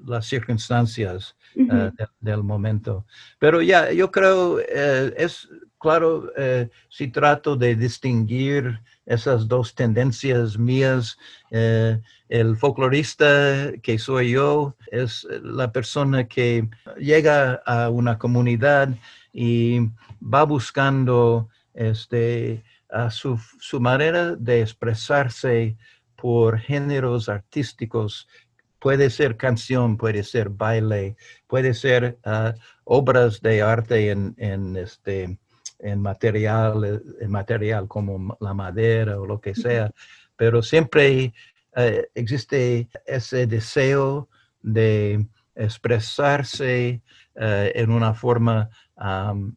las 0.05 0.25
circunstancias 0.25 1.37
ah, 1.69 1.89
del 2.19 2.43
momento. 2.43 3.05
Pero 3.39 3.61
ya, 3.61 3.93
yo 3.93 4.11
creo, 4.11 4.59
eh, 4.59 5.13
es 5.15 5.47
claro, 5.81 6.31
eh, 6.37 6.69
si 6.89 7.07
trato 7.07 7.55
de 7.55 7.75
distinguir 7.75 8.79
esas 9.05 9.47
dos 9.47 9.73
tendencias 9.73 10.57
mías, 10.57 11.17
eh, 11.49 11.99
el 12.29 12.55
folclorista 12.55 13.73
que 13.81 13.97
soy 13.97 14.31
yo 14.31 14.75
es 14.91 15.27
la 15.41 15.71
persona 15.71 16.27
que 16.27 16.69
llega 16.97 17.55
a 17.65 17.89
una 17.89 18.17
comunidad 18.17 18.89
y 19.33 19.79
va 20.21 20.43
buscando 20.43 21.49
este, 21.73 22.63
su, 23.09 23.39
su, 23.59 23.79
manera 23.79 24.35
de 24.35 24.61
expresarse 24.61 25.75
por 26.15 26.59
géneros 26.59 27.27
artísticos. 27.27 28.27
Puede 28.79 29.09
ser 29.09 29.35
canción, 29.35 29.97
puede 29.97 30.23
ser 30.23 30.49
baile, 30.49 31.15
puede 31.47 31.73
ser 31.73 32.17
ah, 32.23 32.53
obras 32.83 33.41
de 33.41 33.61
arte 33.61 34.11
en, 34.11 34.35
en, 34.37 34.75
este, 34.75 35.37
en, 35.81 36.01
material, 36.01 37.03
en 37.19 37.31
material 37.31 37.87
como 37.87 38.37
la 38.39 38.53
madera 38.53 39.19
o 39.19 39.25
lo 39.25 39.39
que 39.39 39.55
sea, 39.55 39.91
pero 40.35 40.61
siempre 40.61 41.33
eh, 41.75 42.07
existe 42.15 42.89
ese 43.05 43.47
deseo 43.47 44.29
de 44.61 45.25
expresarse 45.55 47.01
eh, 47.35 47.71
en 47.75 47.91
una 47.91 48.13
forma 48.13 48.69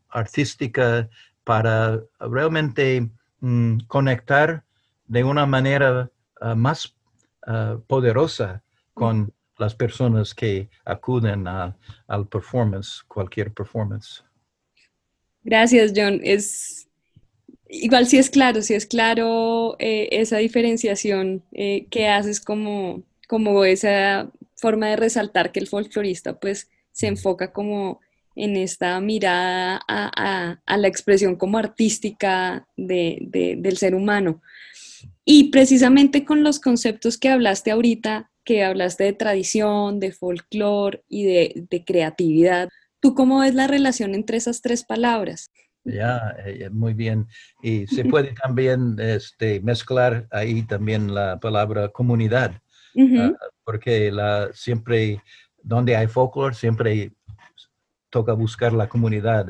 artística 0.09 1.09
para 1.45 2.01
realmente 2.19 3.11
Mm, 3.45 3.81
conectar 3.89 4.65
de 5.07 5.23
una 5.23 5.45
manera 5.45 6.11
más 6.57 6.97
ah, 7.47 7.77
poderosa 7.87 8.63
con 8.95 9.35
las 9.59 9.75
personas 9.75 10.35
que 10.35 10.71
acuden 10.87 11.47
al 11.47 12.27
performance, 12.29 13.03
cualquier 13.07 13.53
performance. 13.53 14.25
Gracias, 15.45 15.93
John. 15.95 16.21
Es 16.25 16.89
igual 17.69 18.07
si 18.07 18.19
es 18.19 18.31
claro, 18.31 18.63
si 18.63 18.75
es 18.75 18.87
claro 18.87 19.77
eh, 19.79 20.09
esa 20.13 20.39
diferenciación 20.39 21.43
eh, 21.53 21.87
que 21.91 22.09
haces 22.09 22.41
como, 22.41 23.03
como 23.29 23.65
esa 23.65 24.31
forma 24.57 24.89
de 24.89 24.97
resaltar 24.97 25.53
que 25.53 25.61
el 25.61 25.69
folclorista 25.69 26.39
pues 26.39 26.71
se 26.93 27.09
enfoca 27.09 27.53
como 27.53 28.01
en 28.37 28.57
esta 28.57 29.01
mirada 29.01 29.81
a, 29.87 30.77
la 30.77 30.89
expresión 30.89 31.37
como 31.37 31.59
artística 31.59 32.67
del 32.77 33.77
ser 33.77 33.95
humano. 33.95 34.43
Y 35.25 35.51
precisamente 35.51 36.25
con 36.25 36.43
los 36.43 36.61
conceptos 36.61 37.17
que 37.17 37.29
hablaste 37.29 37.71
ahorita, 37.71 38.31
que 38.45 38.65
hablaste 38.65 39.05
de 39.05 39.13
tradición, 39.13 40.01
de 40.01 40.13
folclore 40.13 41.03
y 41.09 41.25
de, 41.25 41.85
creatividad, 41.87 42.69
¿tú 43.05 43.15
cómo 43.15 43.41
ves 43.41 43.55
la 43.55 43.67
relación 43.67 44.15
entre 44.15 44.39
esas 44.39 44.63
tres 44.63 44.83
palabras? 44.83 45.51
Ya, 45.85 46.35
eh, 46.47 46.71
muy 46.71 46.95
bien. 46.95 47.29
Y 47.63 47.87
se 47.87 48.07
puede 48.07 48.33
también 48.43 48.97
este, 48.99 49.61
mezclar 49.61 50.27
ahí 50.31 50.63
también 50.63 51.15
la 51.15 51.39
palabra 51.39 51.91
comunidad, 51.91 52.63
ah, 53.21 53.33
porque 53.63 54.11
la, 54.11 54.49
siempre, 54.55 55.23
donde 55.63 55.95
hay 55.95 56.07
folclore, 56.07 56.55
siempre 56.55 57.13
toca 58.09 58.33
buscar 58.33 58.73
la 58.73 58.89
comunidad, 58.89 59.47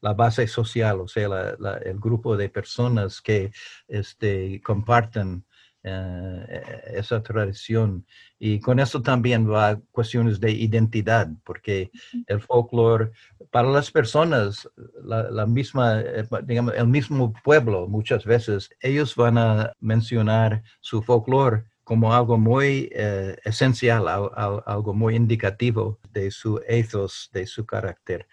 la 0.00 0.14
base 0.14 0.46
social, 0.46 1.00
o 1.00 1.08
sea, 1.08 1.56
el 1.84 1.98
grupo 1.98 2.36
de 2.36 2.50
personas 2.50 3.20
que 3.20 3.50
este, 3.88 4.60
comparten 4.62 5.44
eh, 5.84 6.62
esa 6.94 7.20
tradición. 7.22 8.06
Y 8.38 8.60
con 8.60 8.78
eso 8.78 9.02
también 9.02 9.50
va 9.50 9.80
cuestiones 9.90 10.38
de 10.38 10.52
identidad, 10.52 11.28
porque 11.44 11.90
el 12.28 12.40
folclore, 12.40 13.10
para 13.50 13.68
las 13.68 13.90
personas, 13.90 14.68
la, 15.02 15.44
misma, 15.44 16.00
eh, 16.00 16.24
digamos, 16.44 16.74
el 16.74 16.86
mismo 16.86 17.32
pueblo, 17.42 17.88
muchas 17.88 18.24
veces, 18.24 18.70
ellos 18.80 19.16
van 19.16 19.38
a 19.38 19.72
mencionar 19.80 20.62
su 20.80 21.02
folclore 21.02 21.64
como 21.82 22.14
algo 22.14 22.38
muy 22.38 22.88
eh, 22.92 23.36
esencial, 23.44 24.06
algo 24.06 24.94
muy 24.94 25.16
indicativo 25.16 25.98
de 26.12 26.30
su 26.30 26.60
ethos, 26.68 27.28
de 27.32 27.44
su 27.44 27.66
carácter. 27.66 28.28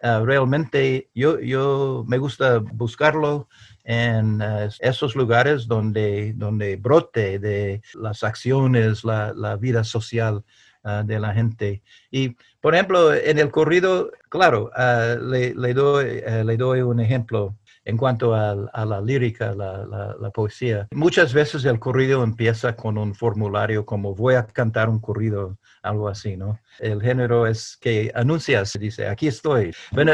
Ah, 0.00 0.22
realmente 0.24 1.10
yo, 1.12 1.40
yo 1.40 2.04
me 2.06 2.18
gusta 2.18 2.58
buscarlo 2.58 3.48
en 3.88 4.42
eh, 4.42 4.68
esos 4.80 5.16
lugares 5.16 5.66
donde, 5.66 6.34
donde 6.34 6.76
brote 6.76 7.38
de 7.38 7.80
las 7.94 8.22
acciones, 8.22 9.02
la, 9.02 9.32
la 9.34 9.56
vida 9.56 9.82
social 9.82 10.44
ah, 10.84 11.02
de 11.02 11.18
la 11.18 11.32
gente. 11.32 11.82
Y, 12.10 12.36
por 12.60 12.74
ejemplo, 12.74 13.14
en 13.14 13.38
el 13.38 13.50
corrido, 13.50 14.12
claro, 14.28 14.70
ah, 14.76 15.16
le, 15.18 15.54
le, 15.54 15.72
doy, 15.72 16.20
eh, 16.22 16.44
le 16.44 16.56
doy 16.58 16.82
un 16.82 17.00
ejemplo 17.00 17.56
en 17.88 17.96
cuanto 17.96 18.34
a, 18.34 18.84
la 18.84 19.00
lírica, 19.00 19.54
la, 19.54 20.30
poesía. 20.34 20.86
Muchas 20.92 21.32
veces 21.32 21.64
el 21.64 21.78
corrido 21.78 22.22
empieza 22.22 22.76
con 22.76 22.98
un 22.98 23.14
formulario 23.14 23.86
como 23.86 24.14
voy 24.14 24.34
a 24.34 24.46
cantar 24.46 24.90
un 24.90 25.00
corrido, 25.00 25.56
algo 25.82 26.08
así, 26.08 26.36
¿no? 26.36 26.60
El 26.78 27.00
género 27.00 27.46
es 27.46 27.78
que 27.80 28.12
anuncias, 28.14 28.76
dice, 28.78 29.08
aquí 29.08 29.26
estoy. 29.26 29.74
Bueno, 29.90 30.12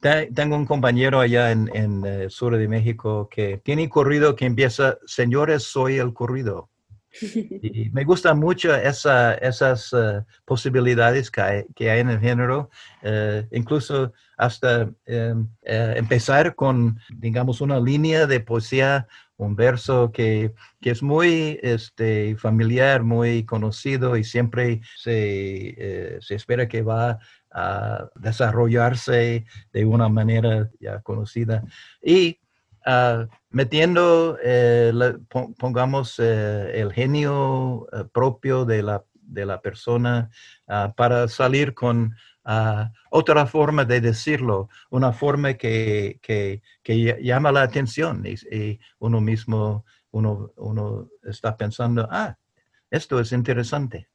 tengo 0.00 0.56
un 0.56 0.64
compañero 0.64 1.20
allá 1.20 1.52
en, 1.52 1.70
en 1.74 2.02
el 2.06 2.30
sur 2.30 2.56
de 2.56 2.66
México 2.66 3.28
que 3.30 3.58
tiene 3.58 3.90
corrido 3.90 4.34
que 4.34 4.46
empieza, 4.46 4.96
señores, 5.04 5.64
soy 5.64 5.98
el 5.98 6.14
corrido. 6.14 6.70
Y 7.62 7.90
me 7.90 8.04
gusta 8.04 8.34
mucho 8.34 8.74
esa, 8.74 9.34
esas 9.34 9.92
eh, 9.92 10.22
posibilidades 10.44 11.30
que 11.30 11.40
hay, 11.40 11.64
que 11.74 11.90
hay, 11.90 12.00
en 12.00 12.10
el 12.10 12.20
género, 12.20 12.70
eh, 13.02 13.46
incluso 13.52 14.12
hasta 14.36 14.90
em, 15.06 15.48
eh, 15.62 15.94
empezar 15.96 16.54
con, 16.54 16.98
digamos, 17.10 17.60
una 17.60 17.78
línea 17.78 18.26
de 18.26 18.40
poesía, 18.40 19.06
un 19.36 19.56
verso 19.56 20.10
que, 20.12 20.52
que 20.80 20.90
es 20.90 21.02
muy 21.02 21.58
este, 21.62 22.36
familiar, 22.36 23.02
muy 23.02 23.44
conocido 23.44 24.16
y 24.16 24.24
siempre 24.24 24.80
se, 24.96 26.18
se 26.20 26.34
espera 26.34 26.68
que 26.68 26.82
va 26.82 27.18
a 27.50 28.08
desarrollarse 28.14 29.44
de 29.72 29.84
una 29.84 30.08
manera 30.08 30.70
ya 30.80 31.00
conocida. 31.00 31.64
Y 32.02 32.38
Ah, 32.84 33.28
metiendo, 33.50 34.38
eh, 34.42 34.92
pongamos, 35.58 36.18
eh, 36.18 36.80
el 36.80 36.92
genio 36.92 37.86
eh, 37.92 38.04
propio 38.12 38.64
de 38.64 38.82
la, 38.82 39.04
de 39.14 39.46
la 39.46 39.60
persona 39.60 40.30
ah, 40.66 40.92
para 40.96 41.28
salir 41.28 41.74
con 41.74 42.14
ah, 42.44 42.90
otra 43.10 43.46
forma 43.46 43.84
de 43.84 44.00
decirlo, 44.00 44.68
una 44.90 45.12
forma 45.12 45.54
que, 45.54 46.18
que, 46.22 46.60
llama 47.22 47.52
la 47.52 47.62
atención 47.62 48.24
y, 48.26 48.80
uno 48.98 49.20
mismo, 49.20 49.84
uno, 50.10 50.52
uno 50.56 51.08
está 51.22 51.56
pensando, 51.56 52.08
ah, 52.10 52.36
esto 52.90 53.20
es 53.20 53.32
interesante 53.32 54.08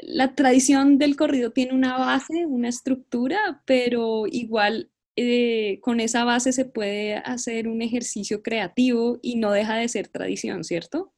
la 0.00 0.34
tradición 0.36 0.96
del 0.98 1.16
corrido 1.16 1.50
tiene 1.50 1.74
una 1.74 1.98
base, 1.98 2.46
una 2.46 2.68
estructura, 2.68 3.62
pero 3.66 4.28
igual 4.28 4.90
eh, 5.20 5.80
con 5.80 5.98
esa 5.98 6.22
base 6.22 6.52
se 6.52 6.64
puede 6.64 7.16
hacer 7.16 7.66
un 7.66 7.82
ejercicio 7.82 8.40
creativo 8.40 9.18
y 9.20 9.34
no 9.34 9.50
deja 9.50 9.74
de 9.74 9.88
ser 9.88 10.06
tradición, 10.06 10.62
¿cierto? 10.62 11.12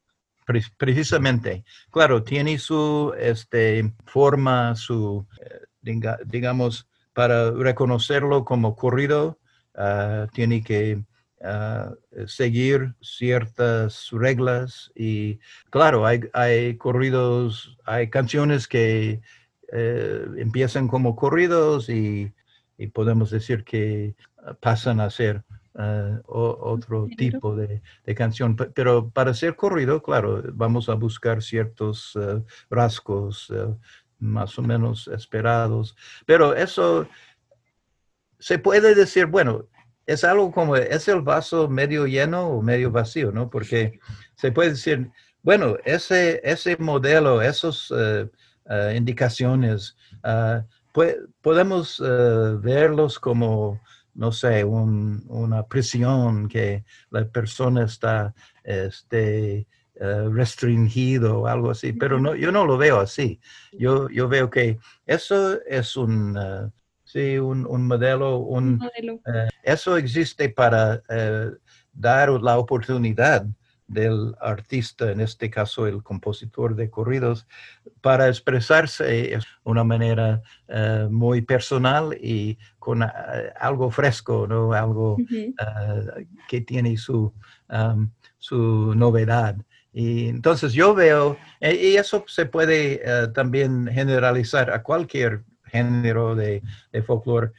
Precisamente, 0.77 1.63
claro, 1.91 2.23
tiene 2.23 2.57
su 2.57 3.13
este, 3.19 3.93
forma, 4.07 4.75
su, 4.75 5.27
eh, 5.39 5.99
digamos, 6.25 6.89
para 7.13 7.51
reconocerlo 7.51 8.43
como 8.43 8.75
corrido, 8.75 9.37
ah, 9.75 10.25
tiene 10.33 10.63
que 10.63 11.03
ah, 11.43 11.93
seguir 12.25 12.95
ciertas 13.01 14.09
reglas 14.11 14.91
y 14.95 15.37
claro, 15.69 16.07
hay, 16.07 16.75
corridos, 16.77 17.77
hay 17.85 18.09
canciones 18.09 18.67
que 18.67 19.21
eh, 19.71 20.25
empiezan 20.37 20.87
como 20.87 21.15
corridos 21.15 21.87
y 21.87 22.33
y 22.81 22.87
podemos 22.87 23.29
decir 23.29 23.63
que 23.63 24.15
ah, 24.43 24.55
pasan 24.59 24.99
a 24.99 25.09
ser 25.11 25.43
ah, 25.75 26.19
otro 26.25 27.07
tipo 27.15 27.55
de, 27.55 27.81
canción. 28.15 28.55
Pero 28.55 29.09
para 29.11 29.35
ser 29.35 29.55
corrido, 29.55 30.01
claro, 30.01 30.41
vamos 30.53 30.89
a 30.89 30.95
buscar 30.95 31.43
ciertos 31.43 32.13
ah, 32.15 32.41
rasgos 32.71 33.53
más 34.17 34.57
o 34.57 34.63
menos 34.63 35.07
esperados. 35.09 35.95
Pero 36.25 36.55
eso 36.55 37.07
se 38.39 38.57
puede 38.57 38.95
decir, 38.95 39.27
bueno, 39.27 39.67
es 40.07 40.23
algo 40.23 40.51
como, 40.51 40.75
es 40.75 41.07
el 41.07 41.21
vaso 41.21 41.69
medio 41.69 42.07
lleno 42.07 42.47
o 42.47 42.63
medio 42.63 42.89
vacío, 42.89 43.31
¿no? 43.31 43.49
Porque 43.51 43.99
se 44.35 44.51
puede 44.51 44.71
decir, 44.71 45.11
bueno, 45.43 45.77
ese, 45.85 46.41
ese 46.43 46.77
modelo, 46.77 47.43
esas 47.43 47.93
indicaciones, 48.95 49.95
podemos 50.91 52.01
eh, 52.05 52.57
verlos 52.59 53.19
como, 53.19 53.79
no 54.13 54.31
sé, 54.31 54.63
una 54.63 55.63
prisión 55.67 56.47
que 56.47 56.83
la 57.09 57.25
persona 57.25 57.85
está 57.85 58.33
este, 58.63 59.67
eh, 59.95 60.29
restringido 60.31 61.41
o 61.41 61.47
algo 61.47 61.71
así, 61.71 61.93
pero 61.93 62.19
no, 62.19 62.35
yo 62.35 62.51
no 62.51 62.65
lo 62.65 62.77
veo 62.77 62.99
así. 62.99 63.39
Yo, 63.71 64.09
yo 64.09 64.27
veo 64.27 64.49
que 64.49 64.79
eso 65.05 65.61
es 65.63 65.95
un, 65.95 66.37
eh, 66.37 66.69
sí, 67.03 67.37
un, 67.37 67.87
modelo, 67.87 68.37
un, 68.37 68.79
eso 69.63 69.97
existe 69.97 70.49
para 70.49 71.01
dar 71.93 72.29
la 72.41 72.57
oportunidad 72.57 73.45
del 73.91 74.35
artista, 74.39 75.11
en 75.11 75.19
este 75.19 75.49
caso 75.49 75.85
el 75.85 76.01
compositor 76.01 76.75
de 76.75 76.89
corridos, 76.89 77.45
para 77.99 78.27
expresarse 78.29 79.03
de 79.03 79.39
una 79.63 79.83
manera 79.83 80.41
eh, 80.67 81.07
muy 81.09 81.41
personal 81.41 82.17
y 82.19 82.57
con 82.79 83.03
eh, 83.03 83.07
algo 83.59 83.91
fresco, 83.91 84.47
¿no? 84.47 84.73
algo 84.73 85.17
eh, 85.29 86.27
que 86.47 86.61
tiene 86.61 86.95
su, 86.97 87.33
um, 87.69 88.09
su 88.37 88.95
novedad. 88.95 89.57
Y 89.93 90.29
entonces 90.29 90.71
yo 90.71 90.95
veo, 90.95 91.37
y 91.59 91.97
eso 91.97 92.23
se 92.27 92.45
puede 92.45 93.01
también 93.33 93.87
generalizar 93.87 94.71
a 94.71 94.83
cualquier 94.83 95.43
género 95.65 96.33
de, 96.33 96.63
de 96.93 97.03
folclore. 97.03 97.51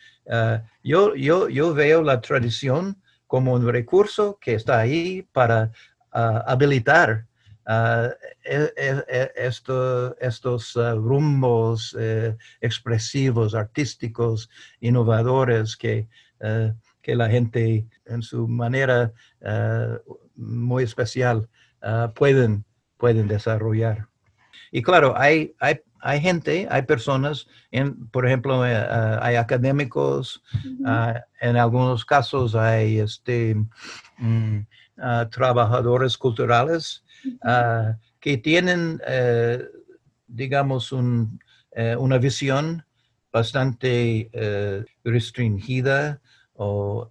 yo, 0.82 1.14
yo, 1.14 1.50
yo 1.50 1.74
veo 1.74 2.02
la 2.02 2.22
tradición 2.22 2.96
como 3.32 3.54
un 3.54 3.66
recurso 3.66 4.38
que 4.38 4.52
está 4.52 4.78
ahí 4.78 5.26
para 5.32 5.72
habilitar 6.12 7.26
e, 8.44 8.72
e, 8.76 9.04
e, 9.08 9.32
estos 10.20 10.74
rumbos 10.74 11.96
eh, 11.98 12.36
expresivos, 12.60 13.54
artísticos, 13.54 14.50
innovadores 14.80 15.76
que, 15.76 16.08
eh, 16.40 16.72
que 17.00 17.14
la 17.14 17.28
gente 17.28 17.86
en 18.06 18.22
su 18.22 18.48
manera 18.48 19.12
eh, 19.40 19.98
muy 20.34 20.84
especial 20.84 21.48
pueden, 22.14 22.64
pueden 22.96 23.26
desarrollar. 23.26 24.08
Y 24.70 24.82
claro, 24.82 25.14
hay, 25.16 25.54
hay, 25.58 25.80
hay 26.00 26.20
gente, 26.20 26.66
hay 26.70 26.82
personas, 26.82 27.46
en, 27.70 28.06
por 28.08 28.26
ejemplo, 28.26 28.62
hay 28.62 29.36
académicos, 29.36 30.42
en 31.40 31.56
algunos 31.56 32.04
casos 32.04 32.54
hay 32.54 33.00
este, 33.00 33.56
trabajadores 35.30 36.16
culturales 36.16 37.02
que 38.22 38.38
tienen, 38.38 39.00
eh, 39.06 39.66
digamos, 40.28 40.94
eh, 41.72 41.96
una 41.98 42.18
visión 42.18 42.84
bastante 43.32 44.30
eh, 44.32 44.84
restringida 45.04 46.20
o 46.54 47.08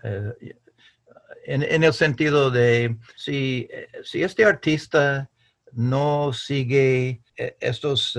en, 1.46 1.84
el 1.84 1.94
sentido 1.94 2.50
de 2.50 2.96
si, 3.18 3.68
si 4.04 4.24
este 4.24 4.46
artista 4.46 5.30
no 5.74 6.32
sigue 6.32 7.22
estos, 7.60 8.18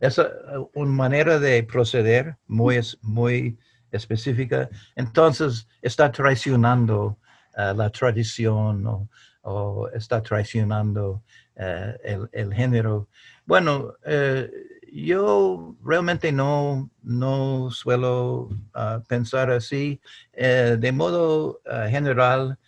esa 0.00 0.30
una 0.74 0.90
manera 0.90 1.38
de 1.38 1.62
proceder 1.64 2.36
muy, 2.46 2.80
muy 3.02 3.58
específica, 3.90 4.70
entonces 4.94 5.66
está 5.82 6.10
traicionando 6.10 7.18
la 7.56 7.90
tradición 7.90 9.08
o, 9.42 9.88
está 9.94 10.22
traicionando 10.22 11.22
eh, 11.56 12.26
el, 12.32 12.52
género. 12.52 13.08
Bueno, 13.44 13.94
eh, 14.04 14.50
yo 14.92 15.76
realmente 15.84 16.32
no, 16.32 16.90
no 17.02 17.70
suelo 17.70 18.48
ah, 18.74 19.02
pensar 19.06 19.50
así. 19.50 20.00
Eh, 20.32 20.76
de 20.78 20.92
modo 20.92 21.60
ah, 21.66 21.86
general, 21.88 22.58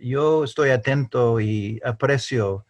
yo 0.00 0.42
estoy 0.42 0.70
atento 0.70 1.40
y 1.40 1.80
aprecio 1.84 2.66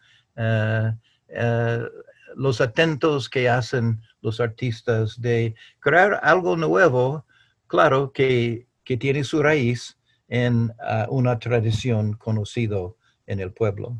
los 2.35 2.61
atentos 2.61 3.27
que 3.27 3.49
hacen 3.49 4.01
los 4.21 4.39
artistas 4.39 5.19
de 5.19 5.55
crear 5.79 6.19
algo 6.23 6.55
nuevo, 6.55 7.25
claro, 7.67 8.11
que, 8.11 8.67
tiene 8.83 9.23
su 9.23 9.43
raíz 9.43 9.98
en 10.29 10.71
ah, 10.79 11.07
una 11.09 11.37
tradición 11.39 12.13
conocida 12.13 12.79
en 13.27 13.39
el 13.39 13.51
pueblo. 13.51 13.97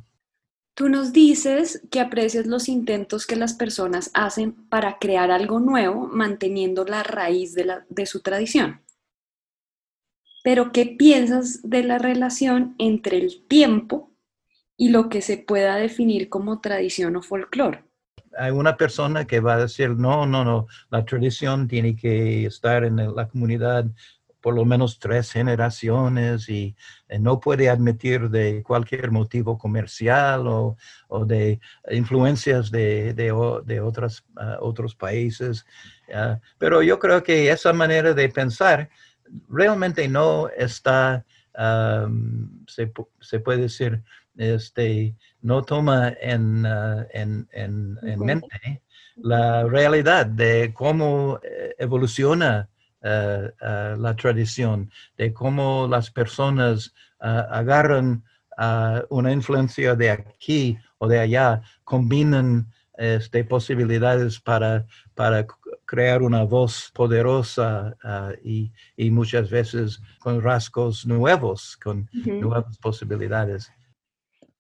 Tú 0.76 0.88
nos 0.88 1.12
dices 1.12 1.82
que 1.92 2.00
aprecias 2.00 2.46
los 2.46 2.70
intentos 2.70 3.28
que 3.28 3.36
las 3.36 3.54
personas 3.54 4.12
hacen 4.14 4.54
para 4.70 4.98
crear 4.98 5.30
algo 5.30 5.60
nuevo, 5.60 6.08
manteniendo 6.08 6.86
la 6.86 7.04
raíz 7.04 7.54
de, 7.54 7.66
la, 7.66 7.86
de 7.90 8.06
su 8.06 8.22
tradición. 8.22 8.82
Pero, 10.42 10.72
¿qué 10.72 10.86
piensas 10.86 11.60
de 11.64 11.84
la 11.84 11.98
relación 11.98 12.76
entre 12.78 13.18
el 13.18 13.46
tiempo 13.46 14.14
y 14.78 14.88
lo 14.90 15.10
que 15.10 15.22
se 15.22 15.38
pueda 15.38 15.76
definir 15.76 16.30
como 16.30 16.62
tradición 16.62 17.18
o 17.18 17.22
folclore? 17.22 17.84
hay 18.38 18.52
una 18.52 18.78
persona 18.78 19.26
que 19.26 19.40
va 19.40 19.56
a 19.56 19.60
decir, 19.60 19.90
no, 19.90 20.26
no, 20.26 20.44
no, 20.46 20.68
la 20.90 21.04
tradición 21.04 21.68
tiene 21.68 21.96
que 21.96 22.46
estar 22.46 22.84
en 22.84 22.96
la 23.16 23.28
comunidad 23.28 23.86
por 24.42 24.56
lo 24.56 24.66
menos 24.66 25.00
tres 25.00 25.32
generaciones 25.32 26.50
y, 26.50 26.76
no 27.20 27.40
puede 27.40 27.70
admitir 27.70 28.30
de 28.30 28.62
cualquier 28.62 29.12
motivo 29.12 29.58
comercial 29.58 30.46
o, 30.48 30.78
de 31.26 31.60
influencias 31.90 32.70
de, 32.70 33.14
de, 33.14 33.82
otras, 33.82 34.24
ah, 34.38 34.58
otros 34.62 34.96
países. 34.96 35.66
Ah, 36.14 36.40
pero 36.58 36.84
yo 36.84 37.00
creo 37.00 37.24
que 37.24 37.50
esa 37.50 37.74
manera 37.74 38.14
de 38.14 38.30
pensar 38.30 38.90
realmente 39.50 40.08
no 40.08 40.50
está, 40.50 41.26
se, 42.68 42.92
se, 43.20 43.40
puede 43.40 43.62
decir, 43.62 44.04
este, 44.38 45.16
no 45.42 45.64
toma 45.64 46.10
en, 46.22 46.66
ah, 46.66 47.08
en, 47.12 47.48
mente 48.18 48.84
la 49.22 49.64
realidad 49.64 50.26
de 50.26 50.74
cómo 50.74 51.40
eh, 51.44 51.76
evoluciona 51.78 52.62
eh, 52.62 52.66
eh, 52.68 52.79
la 53.02 54.16
tradición, 54.16 54.92
de 55.18 55.34
cómo 55.34 55.88
las 55.90 56.12
personas 56.12 56.94
agarran 57.20 58.24
una 59.10 59.32
influencia 59.32 59.96
de 59.96 60.12
aquí 60.12 60.78
o 60.98 61.08
de 61.08 61.20
allá, 61.20 61.62
combinan 61.84 62.68
este, 62.98 63.46
posibilidades 63.46 64.40
para, 64.42 64.86
para 65.16 65.48
crear 65.86 66.22
una 66.22 66.44
voz 66.44 66.92
poderosa 66.94 67.96
y, 68.44 68.72
muchas 69.10 69.50
veces 69.50 70.02
con 70.20 70.42
rasgos 70.42 71.06
nuevos, 71.06 71.78
con 71.78 72.10
nuevas 72.14 72.78
posibilidades. 72.78 73.72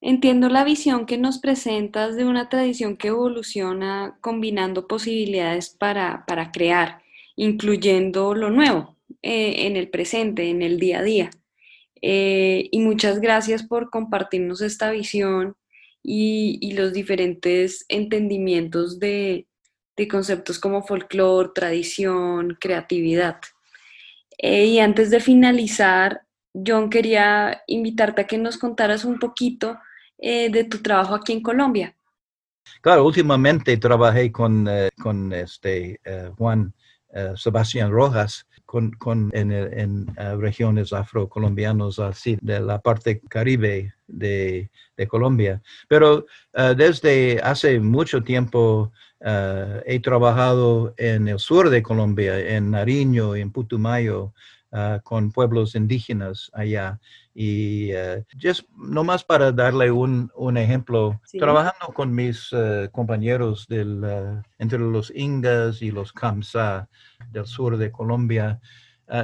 Entiendo 0.01 0.47
la 0.47 0.63
visión 0.63 1.05
que 1.05 1.17
nos 1.17 1.39
presentas 1.39 2.15
de 2.15 2.23
una 2.23 2.47
tradición 2.47 2.95
que 2.95 3.09
evoluciona 3.09 4.17
combinando 4.21 4.87
posibilidades 4.87 5.69
para, 5.69 6.23
crear, 6.53 7.03
incluyendo 7.39 8.35
lo 8.35 8.49
nuevo 8.49 8.97
eh, 9.21 9.65
en 9.65 9.77
el 9.77 9.89
presente, 9.89 10.49
en 10.49 10.61
el 10.61 10.77
día 10.77 10.99
a 10.99 11.03
día. 11.03 11.29
Eh, 12.01 12.67
y 12.69 12.79
muchas 12.79 13.21
gracias 13.21 13.63
por 13.63 13.89
compartirnos 13.89 14.59
esta 14.59 14.91
visión 14.91 15.55
y, 16.03 16.73
los 16.73 16.91
diferentes 16.91 17.85
entendimientos 17.87 18.99
de, 18.99 19.47
conceptos 20.11 20.59
como 20.59 20.83
folclore, 20.83 21.51
tradición, 21.55 22.57
creatividad. 22.59 23.39
Eh, 24.37 24.65
y 24.65 24.79
antes 24.79 25.09
de 25.09 25.21
finalizar, 25.21 26.21
John, 26.53 26.89
quería 26.89 27.61
invitarte 27.67 28.21
a 28.21 28.27
que 28.27 28.37
nos 28.37 28.57
contaras 28.57 29.05
un 29.05 29.17
poquito 29.17 29.77
de 30.17 30.67
tu 30.69 30.79
trabajo 30.79 31.15
aquí 31.15 31.31
en 31.31 31.41
Colombia. 31.41 31.95
Claro, 32.81 33.05
últimamente 33.05 33.77
trabajé 33.77 34.29
con, 34.29 34.67
con 35.01 35.31
este, 35.31 36.01
eh, 36.03 36.31
Juan 37.11 37.37
Sebastián 37.37 37.91
Rojas 37.91 38.45
con, 38.65 38.91
con 38.91 39.29
en, 39.33 39.51
en 39.51 40.15
regiones 40.39 40.93
afrocolombianas 40.93 41.99
así 41.99 42.37
de 42.41 42.59
la 42.59 42.79
parte 42.79 43.19
caribe 43.27 43.93
de, 44.07 44.69
de 44.95 45.07
Colombia. 45.07 45.61
Pero 45.87 46.25
desde 46.77 47.39
hace 47.41 47.79
mucho 47.79 48.21
tiempo 48.21 48.91
he 49.21 49.99
trabajado 50.01 50.93
en 50.97 51.27
el 51.27 51.39
sur 51.39 51.69
de 51.69 51.81
Colombia, 51.81 52.39
en 52.39 52.71
Nariño, 52.71 53.35
en 53.35 53.51
Putumayo, 53.51 54.33
con 55.03 55.31
pueblos 55.31 55.75
indígenas 55.75 56.51
allá. 56.53 56.99
Y 57.41 57.93
uh, 57.93 58.21
just 58.37 58.67
nomás 58.75 59.23
para 59.23 59.53
darle 59.53 59.91
un, 59.91 60.29
un 60.35 60.57
ejemplo, 60.57 61.21
trabajando 61.31 61.93
con 61.93 62.13
mis 62.13 62.49
eh, 62.51 62.89
compañeros 62.91 63.65
del, 63.69 64.03
eh, 64.03 64.41
entre 64.57 64.79
los 64.79 65.09
Ingas 65.15 65.81
y 65.81 65.89
los 65.89 66.11
Kamsa 66.11 66.89
del 67.31 67.45
sur 67.45 67.77
de 67.77 67.93
Colombia, 67.93 68.59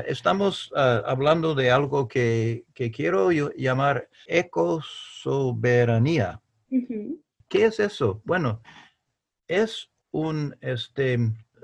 estamos 0.08 0.72
hablando 0.76 1.56
de 1.56 1.70
algo 1.70 2.08
que, 2.08 2.64
que 2.74 2.90
quiero 2.90 3.32
llamar 3.32 4.08
ecosoberanía. 4.28 6.42
¿Qué 7.50 7.66
es 7.66 7.82
eso? 7.82 8.22
Bueno, 8.24 8.62
es 9.48 9.92
un, 10.12 10.56
este, 10.62 11.20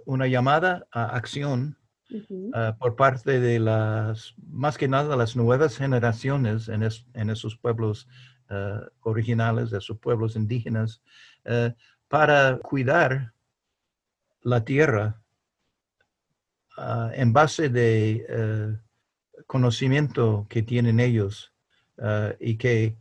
una 0.06 0.28
llamada 0.28 0.86
a 0.92 1.16
acción 1.16 1.78
Ah, 2.54 2.76
por 2.78 2.96
parte 2.96 3.40
de 3.40 3.60
las, 3.60 4.34
más 4.52 4.78
que 4.78 4.88
nada, 4.88 5.16
las 5.16 5.36
nuevas 5.36 5.78
generaciones 5.78 6.68
en, 6.68 6.88
en 7.14 7.30
esos 7.30 7.56
pueblos 7.58 8.08
ah, 8.50 8.82
originales, 9.02 9.70
de 9.70 9.78
esos 9.78 9.98
pueblos 9.98 10.36
indígenas, 10.36 11.02
eh, 11.46 11.74
para 12.08 12.58
cuidar 12.58 13.34
la 14.42 14.66
tierra 14.66 15.22
ah, 16.78 17.12
en 17.14 17.32
base 17.32 17.70
de 17.70 18.26
eh, 18.28 18.78
conocimiento 19.48 20.46
que 20.50 20.64
tienen 20.64 21.00
ellos 21.00 21.54
y 22.40 22.56
que 22.56 22.98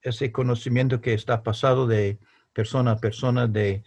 ese 0.00 0.32
conocimiento 0.32 1.02
que 1.02 1.12
está 1.12 1.42
pasado 1.42 1.86
de 1.86 2.18
persona 2.54 2.92
a 2.92 2.98
persona, 2.98 3.46
de 3.46 3.84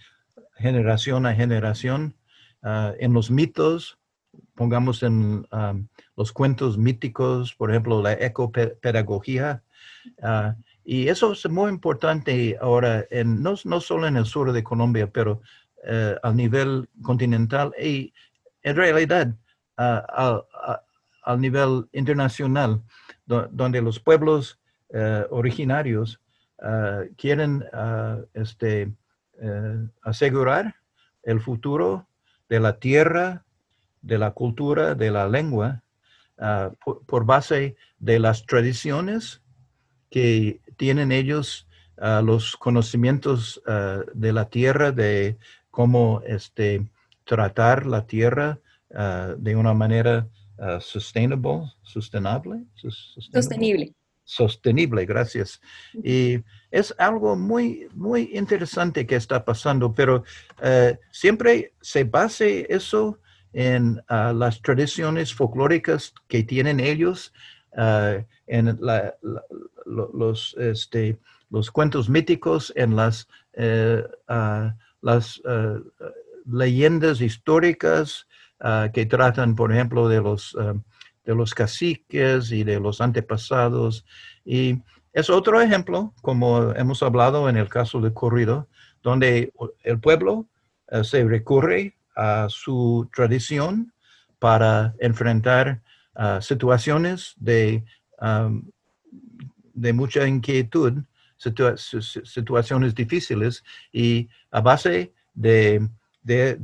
generación 0.56 1.26
a 1.26 1.34
generación, 1.34 2.19
Ah, 2.62 2.94
en 3.00 3.14
los 3.14 3.32
mitos, 3.32 3.98
pongamos 4.56 5.04
en 5.04 5.48
los 6.16 6.32
cuentos 6.32 6.78
míticos, 6.78 7.56
por 7.56 7.70
ejemplo, 7.70 8.02
la 8.02 8.14
ecopedagogía. 8.14 9.64
Uh, 10.18 10.54
y 10.84 11.08
eso 11.08 11.32
es 11.34 11.48
muy 11.50 11.70
importante 11.70 12.58
ahora, 12.60 13.06
en, 13.10 13.42
no, 13.42 13.56
no, 13.64 13.80
solo 13.80 14.08
en 14.08 14.18
el 14.18 14.26
sur 14.26 14.52
de 14.52 14.64
Colombia, 14.64 15.10
pero 15.12 15.42
uh, 15.84 16.16
a 16.22 16.34
nivel 16.34 16.90
continental 17.02 17.74
y 17.82 18.14
en 18.64 18.76
realidad 18.76 19.34
al, 19.78 20.44
al, 21.24 21.40
nivel 21.40 21.88
internacional, 21.94 22.84
donde 23.26 23.82
los 23.82 23.98
pueblos 23.98 24.60
eh, 24.90 25.26
originarios 25.30 26.20
quieren 27.16 27.64
este, 28.34 28.92
asegurar 30.02 30.76
el 31.24 31.40
futuro 31.40 32.09
de 32.50 32.60
la 32.60 32.80
tierra, 32.80 33.46
de 34.02 34.18
la 34.18 34.32
cultura, 34.32 34.96
de 34.96 35.12
la 35.12 35.28
lengua, 35.28 35.84
ah, 36.38 36.72
por, 37.06 37.26
base 37.26 37.76
de 38.00 38.20
las 38.20 38.46
tradiciones 38.46 39.42
que 40.10 40.60
tienen 40.78 41.12
ellos, 41.12 41.68
ah, 41.98 42.22
los 42.24 42.58
conocimientos 42.58 43.62
ah, 43.68 44.02
de 44.14 44.34
la 44.34 44.50
tierra, 44.50 44.92
de 44.92 45.38
cómo 45.70 46.22
este, 46.26 46.86
tratar 47.24 47.86
la 47.86 48.06
tierra 48.06 48.60
de 49.38 49.56
una 49.56 49.76
manera 49.76 50.28
sustainable, 50.80 51.72
sostenible. 51.84 52.66
Sostenible, 53.32 53.94
gracias. 55.06 55.62
Y 56.04 56.40
es 56.72 56.94
algo 56.98 57.36
muy, 57.36 57.88
muy 57.94 58.30
interesante 58.34 59.06
que 59.06 59.16
está 59.16 59.44
pasando, 59.44 59.94
pero 59.94 60.24
eh, 60.62 60.98
siempre 61.12 61.74
se 61.82 62.04
base 62.04 62.68
eso 62.70 63.20
en 63.54 64.02
ah, 64.08 64.34
las 64.36 64.62
tradiciones 64.62 65.34
folclóricas 65.34 66.14
que 66.28 66.44
tienen 66.44 66.80
ellos, 66.80 67.34
ah, 67.76 68.18
en 68.48 68.80
los, 69.86 70.56
este, 70.60 71.18
los 71.50 71.72
cuentos 71.72 72.10
míticos, 72.10 72.72
en 72.76 72.96
las, 72.96 73.28
eh, 73.54 74.04
ah, 74.28 74.76
las 75.02 75.42
leyendas 76.46 77.22
históricas 77.22 78.28
que 78.94 79.06
tratan, 79.06 79.56
por 79.56 79.72
ejemplo, 79.72 80.10
de 80.10 80.20
los, 80.20 80.56
de 81.30 81.36
los 81.36 81.54
caciques 81.54 82.52
y 82.52 82.64
de 82.64 82.80
los 82.80 83.02
antepasados. 83.02 84.06
Y 84.44 84.82
es 85.14 85.30
otro 85.30 85.62
ejemplo, 85.62 86.14
como 86.22 86.72
hemos 86.74 87.04
hablado 87.04 87.50
en 87.50 87.58
el 87.58 87.70
caso 87.70 88.02
de 88.02 88.14
corrido, 88.14 88.68
donde 89.04 89.54
el 89.84 90.00
pueblo 90.00 90.48
eh, 90.90 91.04
se 91.04 91.24
recurre 91.24 91.96
a 92.16 92.48
su 92.50 93.08
tradición 93.14 93.94
para 94.40 94.96
enfrentar 95.00 95.82
ah, 96.16 96.40
situaciones 96.42 97.36
de 97.38 97.84
de 99.80 99.94
mucha 99.94 100.28
inquietud, 100.28 100.94
situaciones 101.38 102.94
difíciles, 102.96 103.64
y 103.94 104.28
a 104.52 104.62
base 104.62 105.14
de, 105.34 105.88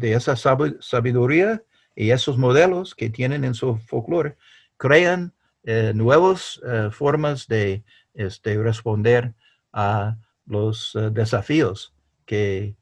esa 0.01 0.35
sabiduría 0.35 1.63
y 1.95 2.09
esos 2.11 2.37
modelos 2.37 2.93
que 2.93 3.09
tienen 3.09 3.45
en 3.45 3.53
su 3.53 3.77
folclore, 3.77 4.35
crean 4.77 5.33
eh, 5.63 5.93
nuevas 5.95 6.61
eh, 6.67 6.89
formas 6.91 7.47
de 7.47 7.83
este, 8.13 8.55
responder 8.61 9.33
a 9.73 10.17
los 10.45 10.93
eh, 10.95 11.09
desafíos 11.11 11.95
que, 12.25 12.75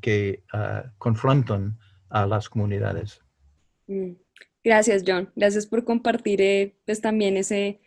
que 0.00 0.42
confrontan 0.98 1.78
a 2.10 2.26
las 2.26 2.48
comunidades. 2.48 3.22
Mm. 3.86 4.12
Gracias, 4.62 5.04
John. 5.06 5.30
Gracias 5.36 5.66
por 5.66 5.84
compartir 5.84 6.76
pues, 6.84 7.00
también 7.00 7.36
ese, 7.36 7.80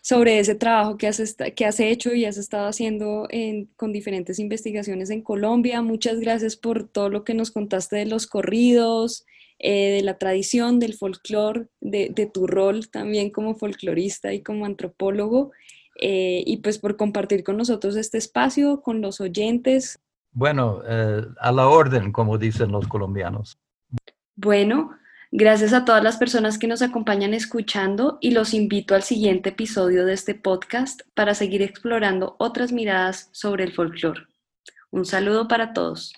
sobre 0.00 0.38
ese 0.38 0.54
trabajo 0.54 0.96
que 0.96 1.06
has, 1.06 1.36
que 1.54 1.64
has 1.64 1.78
hecho 1.78 2.14
y 2.14 2.24
has 2.24 2.38
estado 2.38 2.66
haciendo 2.66 3.28
con 3.76 3.92
diferentes 3.92 4.38
investigaciones 4.38 5.10
en 5.10 5.22
Colombia. 5.22 5.82
Muchas 5.82 6.18
gracias 6.18 6.56
por 6.56 6.88
todo 6.88 7.08
lo 7.08 7.24
que 7.24 7.34
nos 7.34 7.50
contaste 7.50 7.96
de 7.96 8.06
los 8.06 8.26
corridos, 8.26 9.26
eh, 9.58 9.92
de 9.92 10.02
la 10.02 10.18
tradición, 10.18 10.80
del 10.80 10.94
folclore, 10.94 11.66
de, 11.80 12.30
tu 12.32 12.46
rol 12.46 12.88
también 12.88 13.30
como 13.30 13.54
folclorista 13.54 14.32
y 14.32 14.42
como 14.42 14.66
antropólogo, 14.66 15.52
eh, 16.00 16.42
y 16.46 16.58
pues 16.58 16.78
por 16.78 16.96
compartir 16.96 17.44
con 17.44 17.56
nosotros 17.56 17.96
este 17.96 18.18
espacio, 18.18 18.82
con 18.82 19.00
los 19.00 19.20
oyentes. 19.20 19.98
Bueno, 20.32 20.82
eh, 20.86 21.22
a 21.38 21.52
la 21.52 21.68
orden, 21.68 22.12
como 22.12 22.38
dicen 22.38 22.72
los 22.72 22.88
colombianos. 22.88 23.58
Bueno, 24.36 24.90
Gracias 25.36 25.72
a 25.72 25.84
todas 25.84 26.04
las 26.04 26.16
personas 26.16 26.58
que 26.58 26.68
nos 26.68 26.80
acompañan 26.80 27.34
escuchando 27.34 28.18
y 28.20 28.30
los 28.30 28.54
invito 28.54 28.94
al 28.94 29.02
siguiente 29.02 29.48
episodio 29.48 30.06
de 30.06 30.12
este 30.12 30.36
podcast 30.36 31.00
para 31.12 31.34
seguir 31.34 31.60
explorando 31.60 32.36
otras 32.38 32.70
miradas 32.70 33.30
sobre 33.32 33.64
el 33.64 33.72
folclore. 33.72 34.28
Un 34.92 35.04
saludo 35.04 35.48
para 35.48 35.72
todos. 35.72 36.12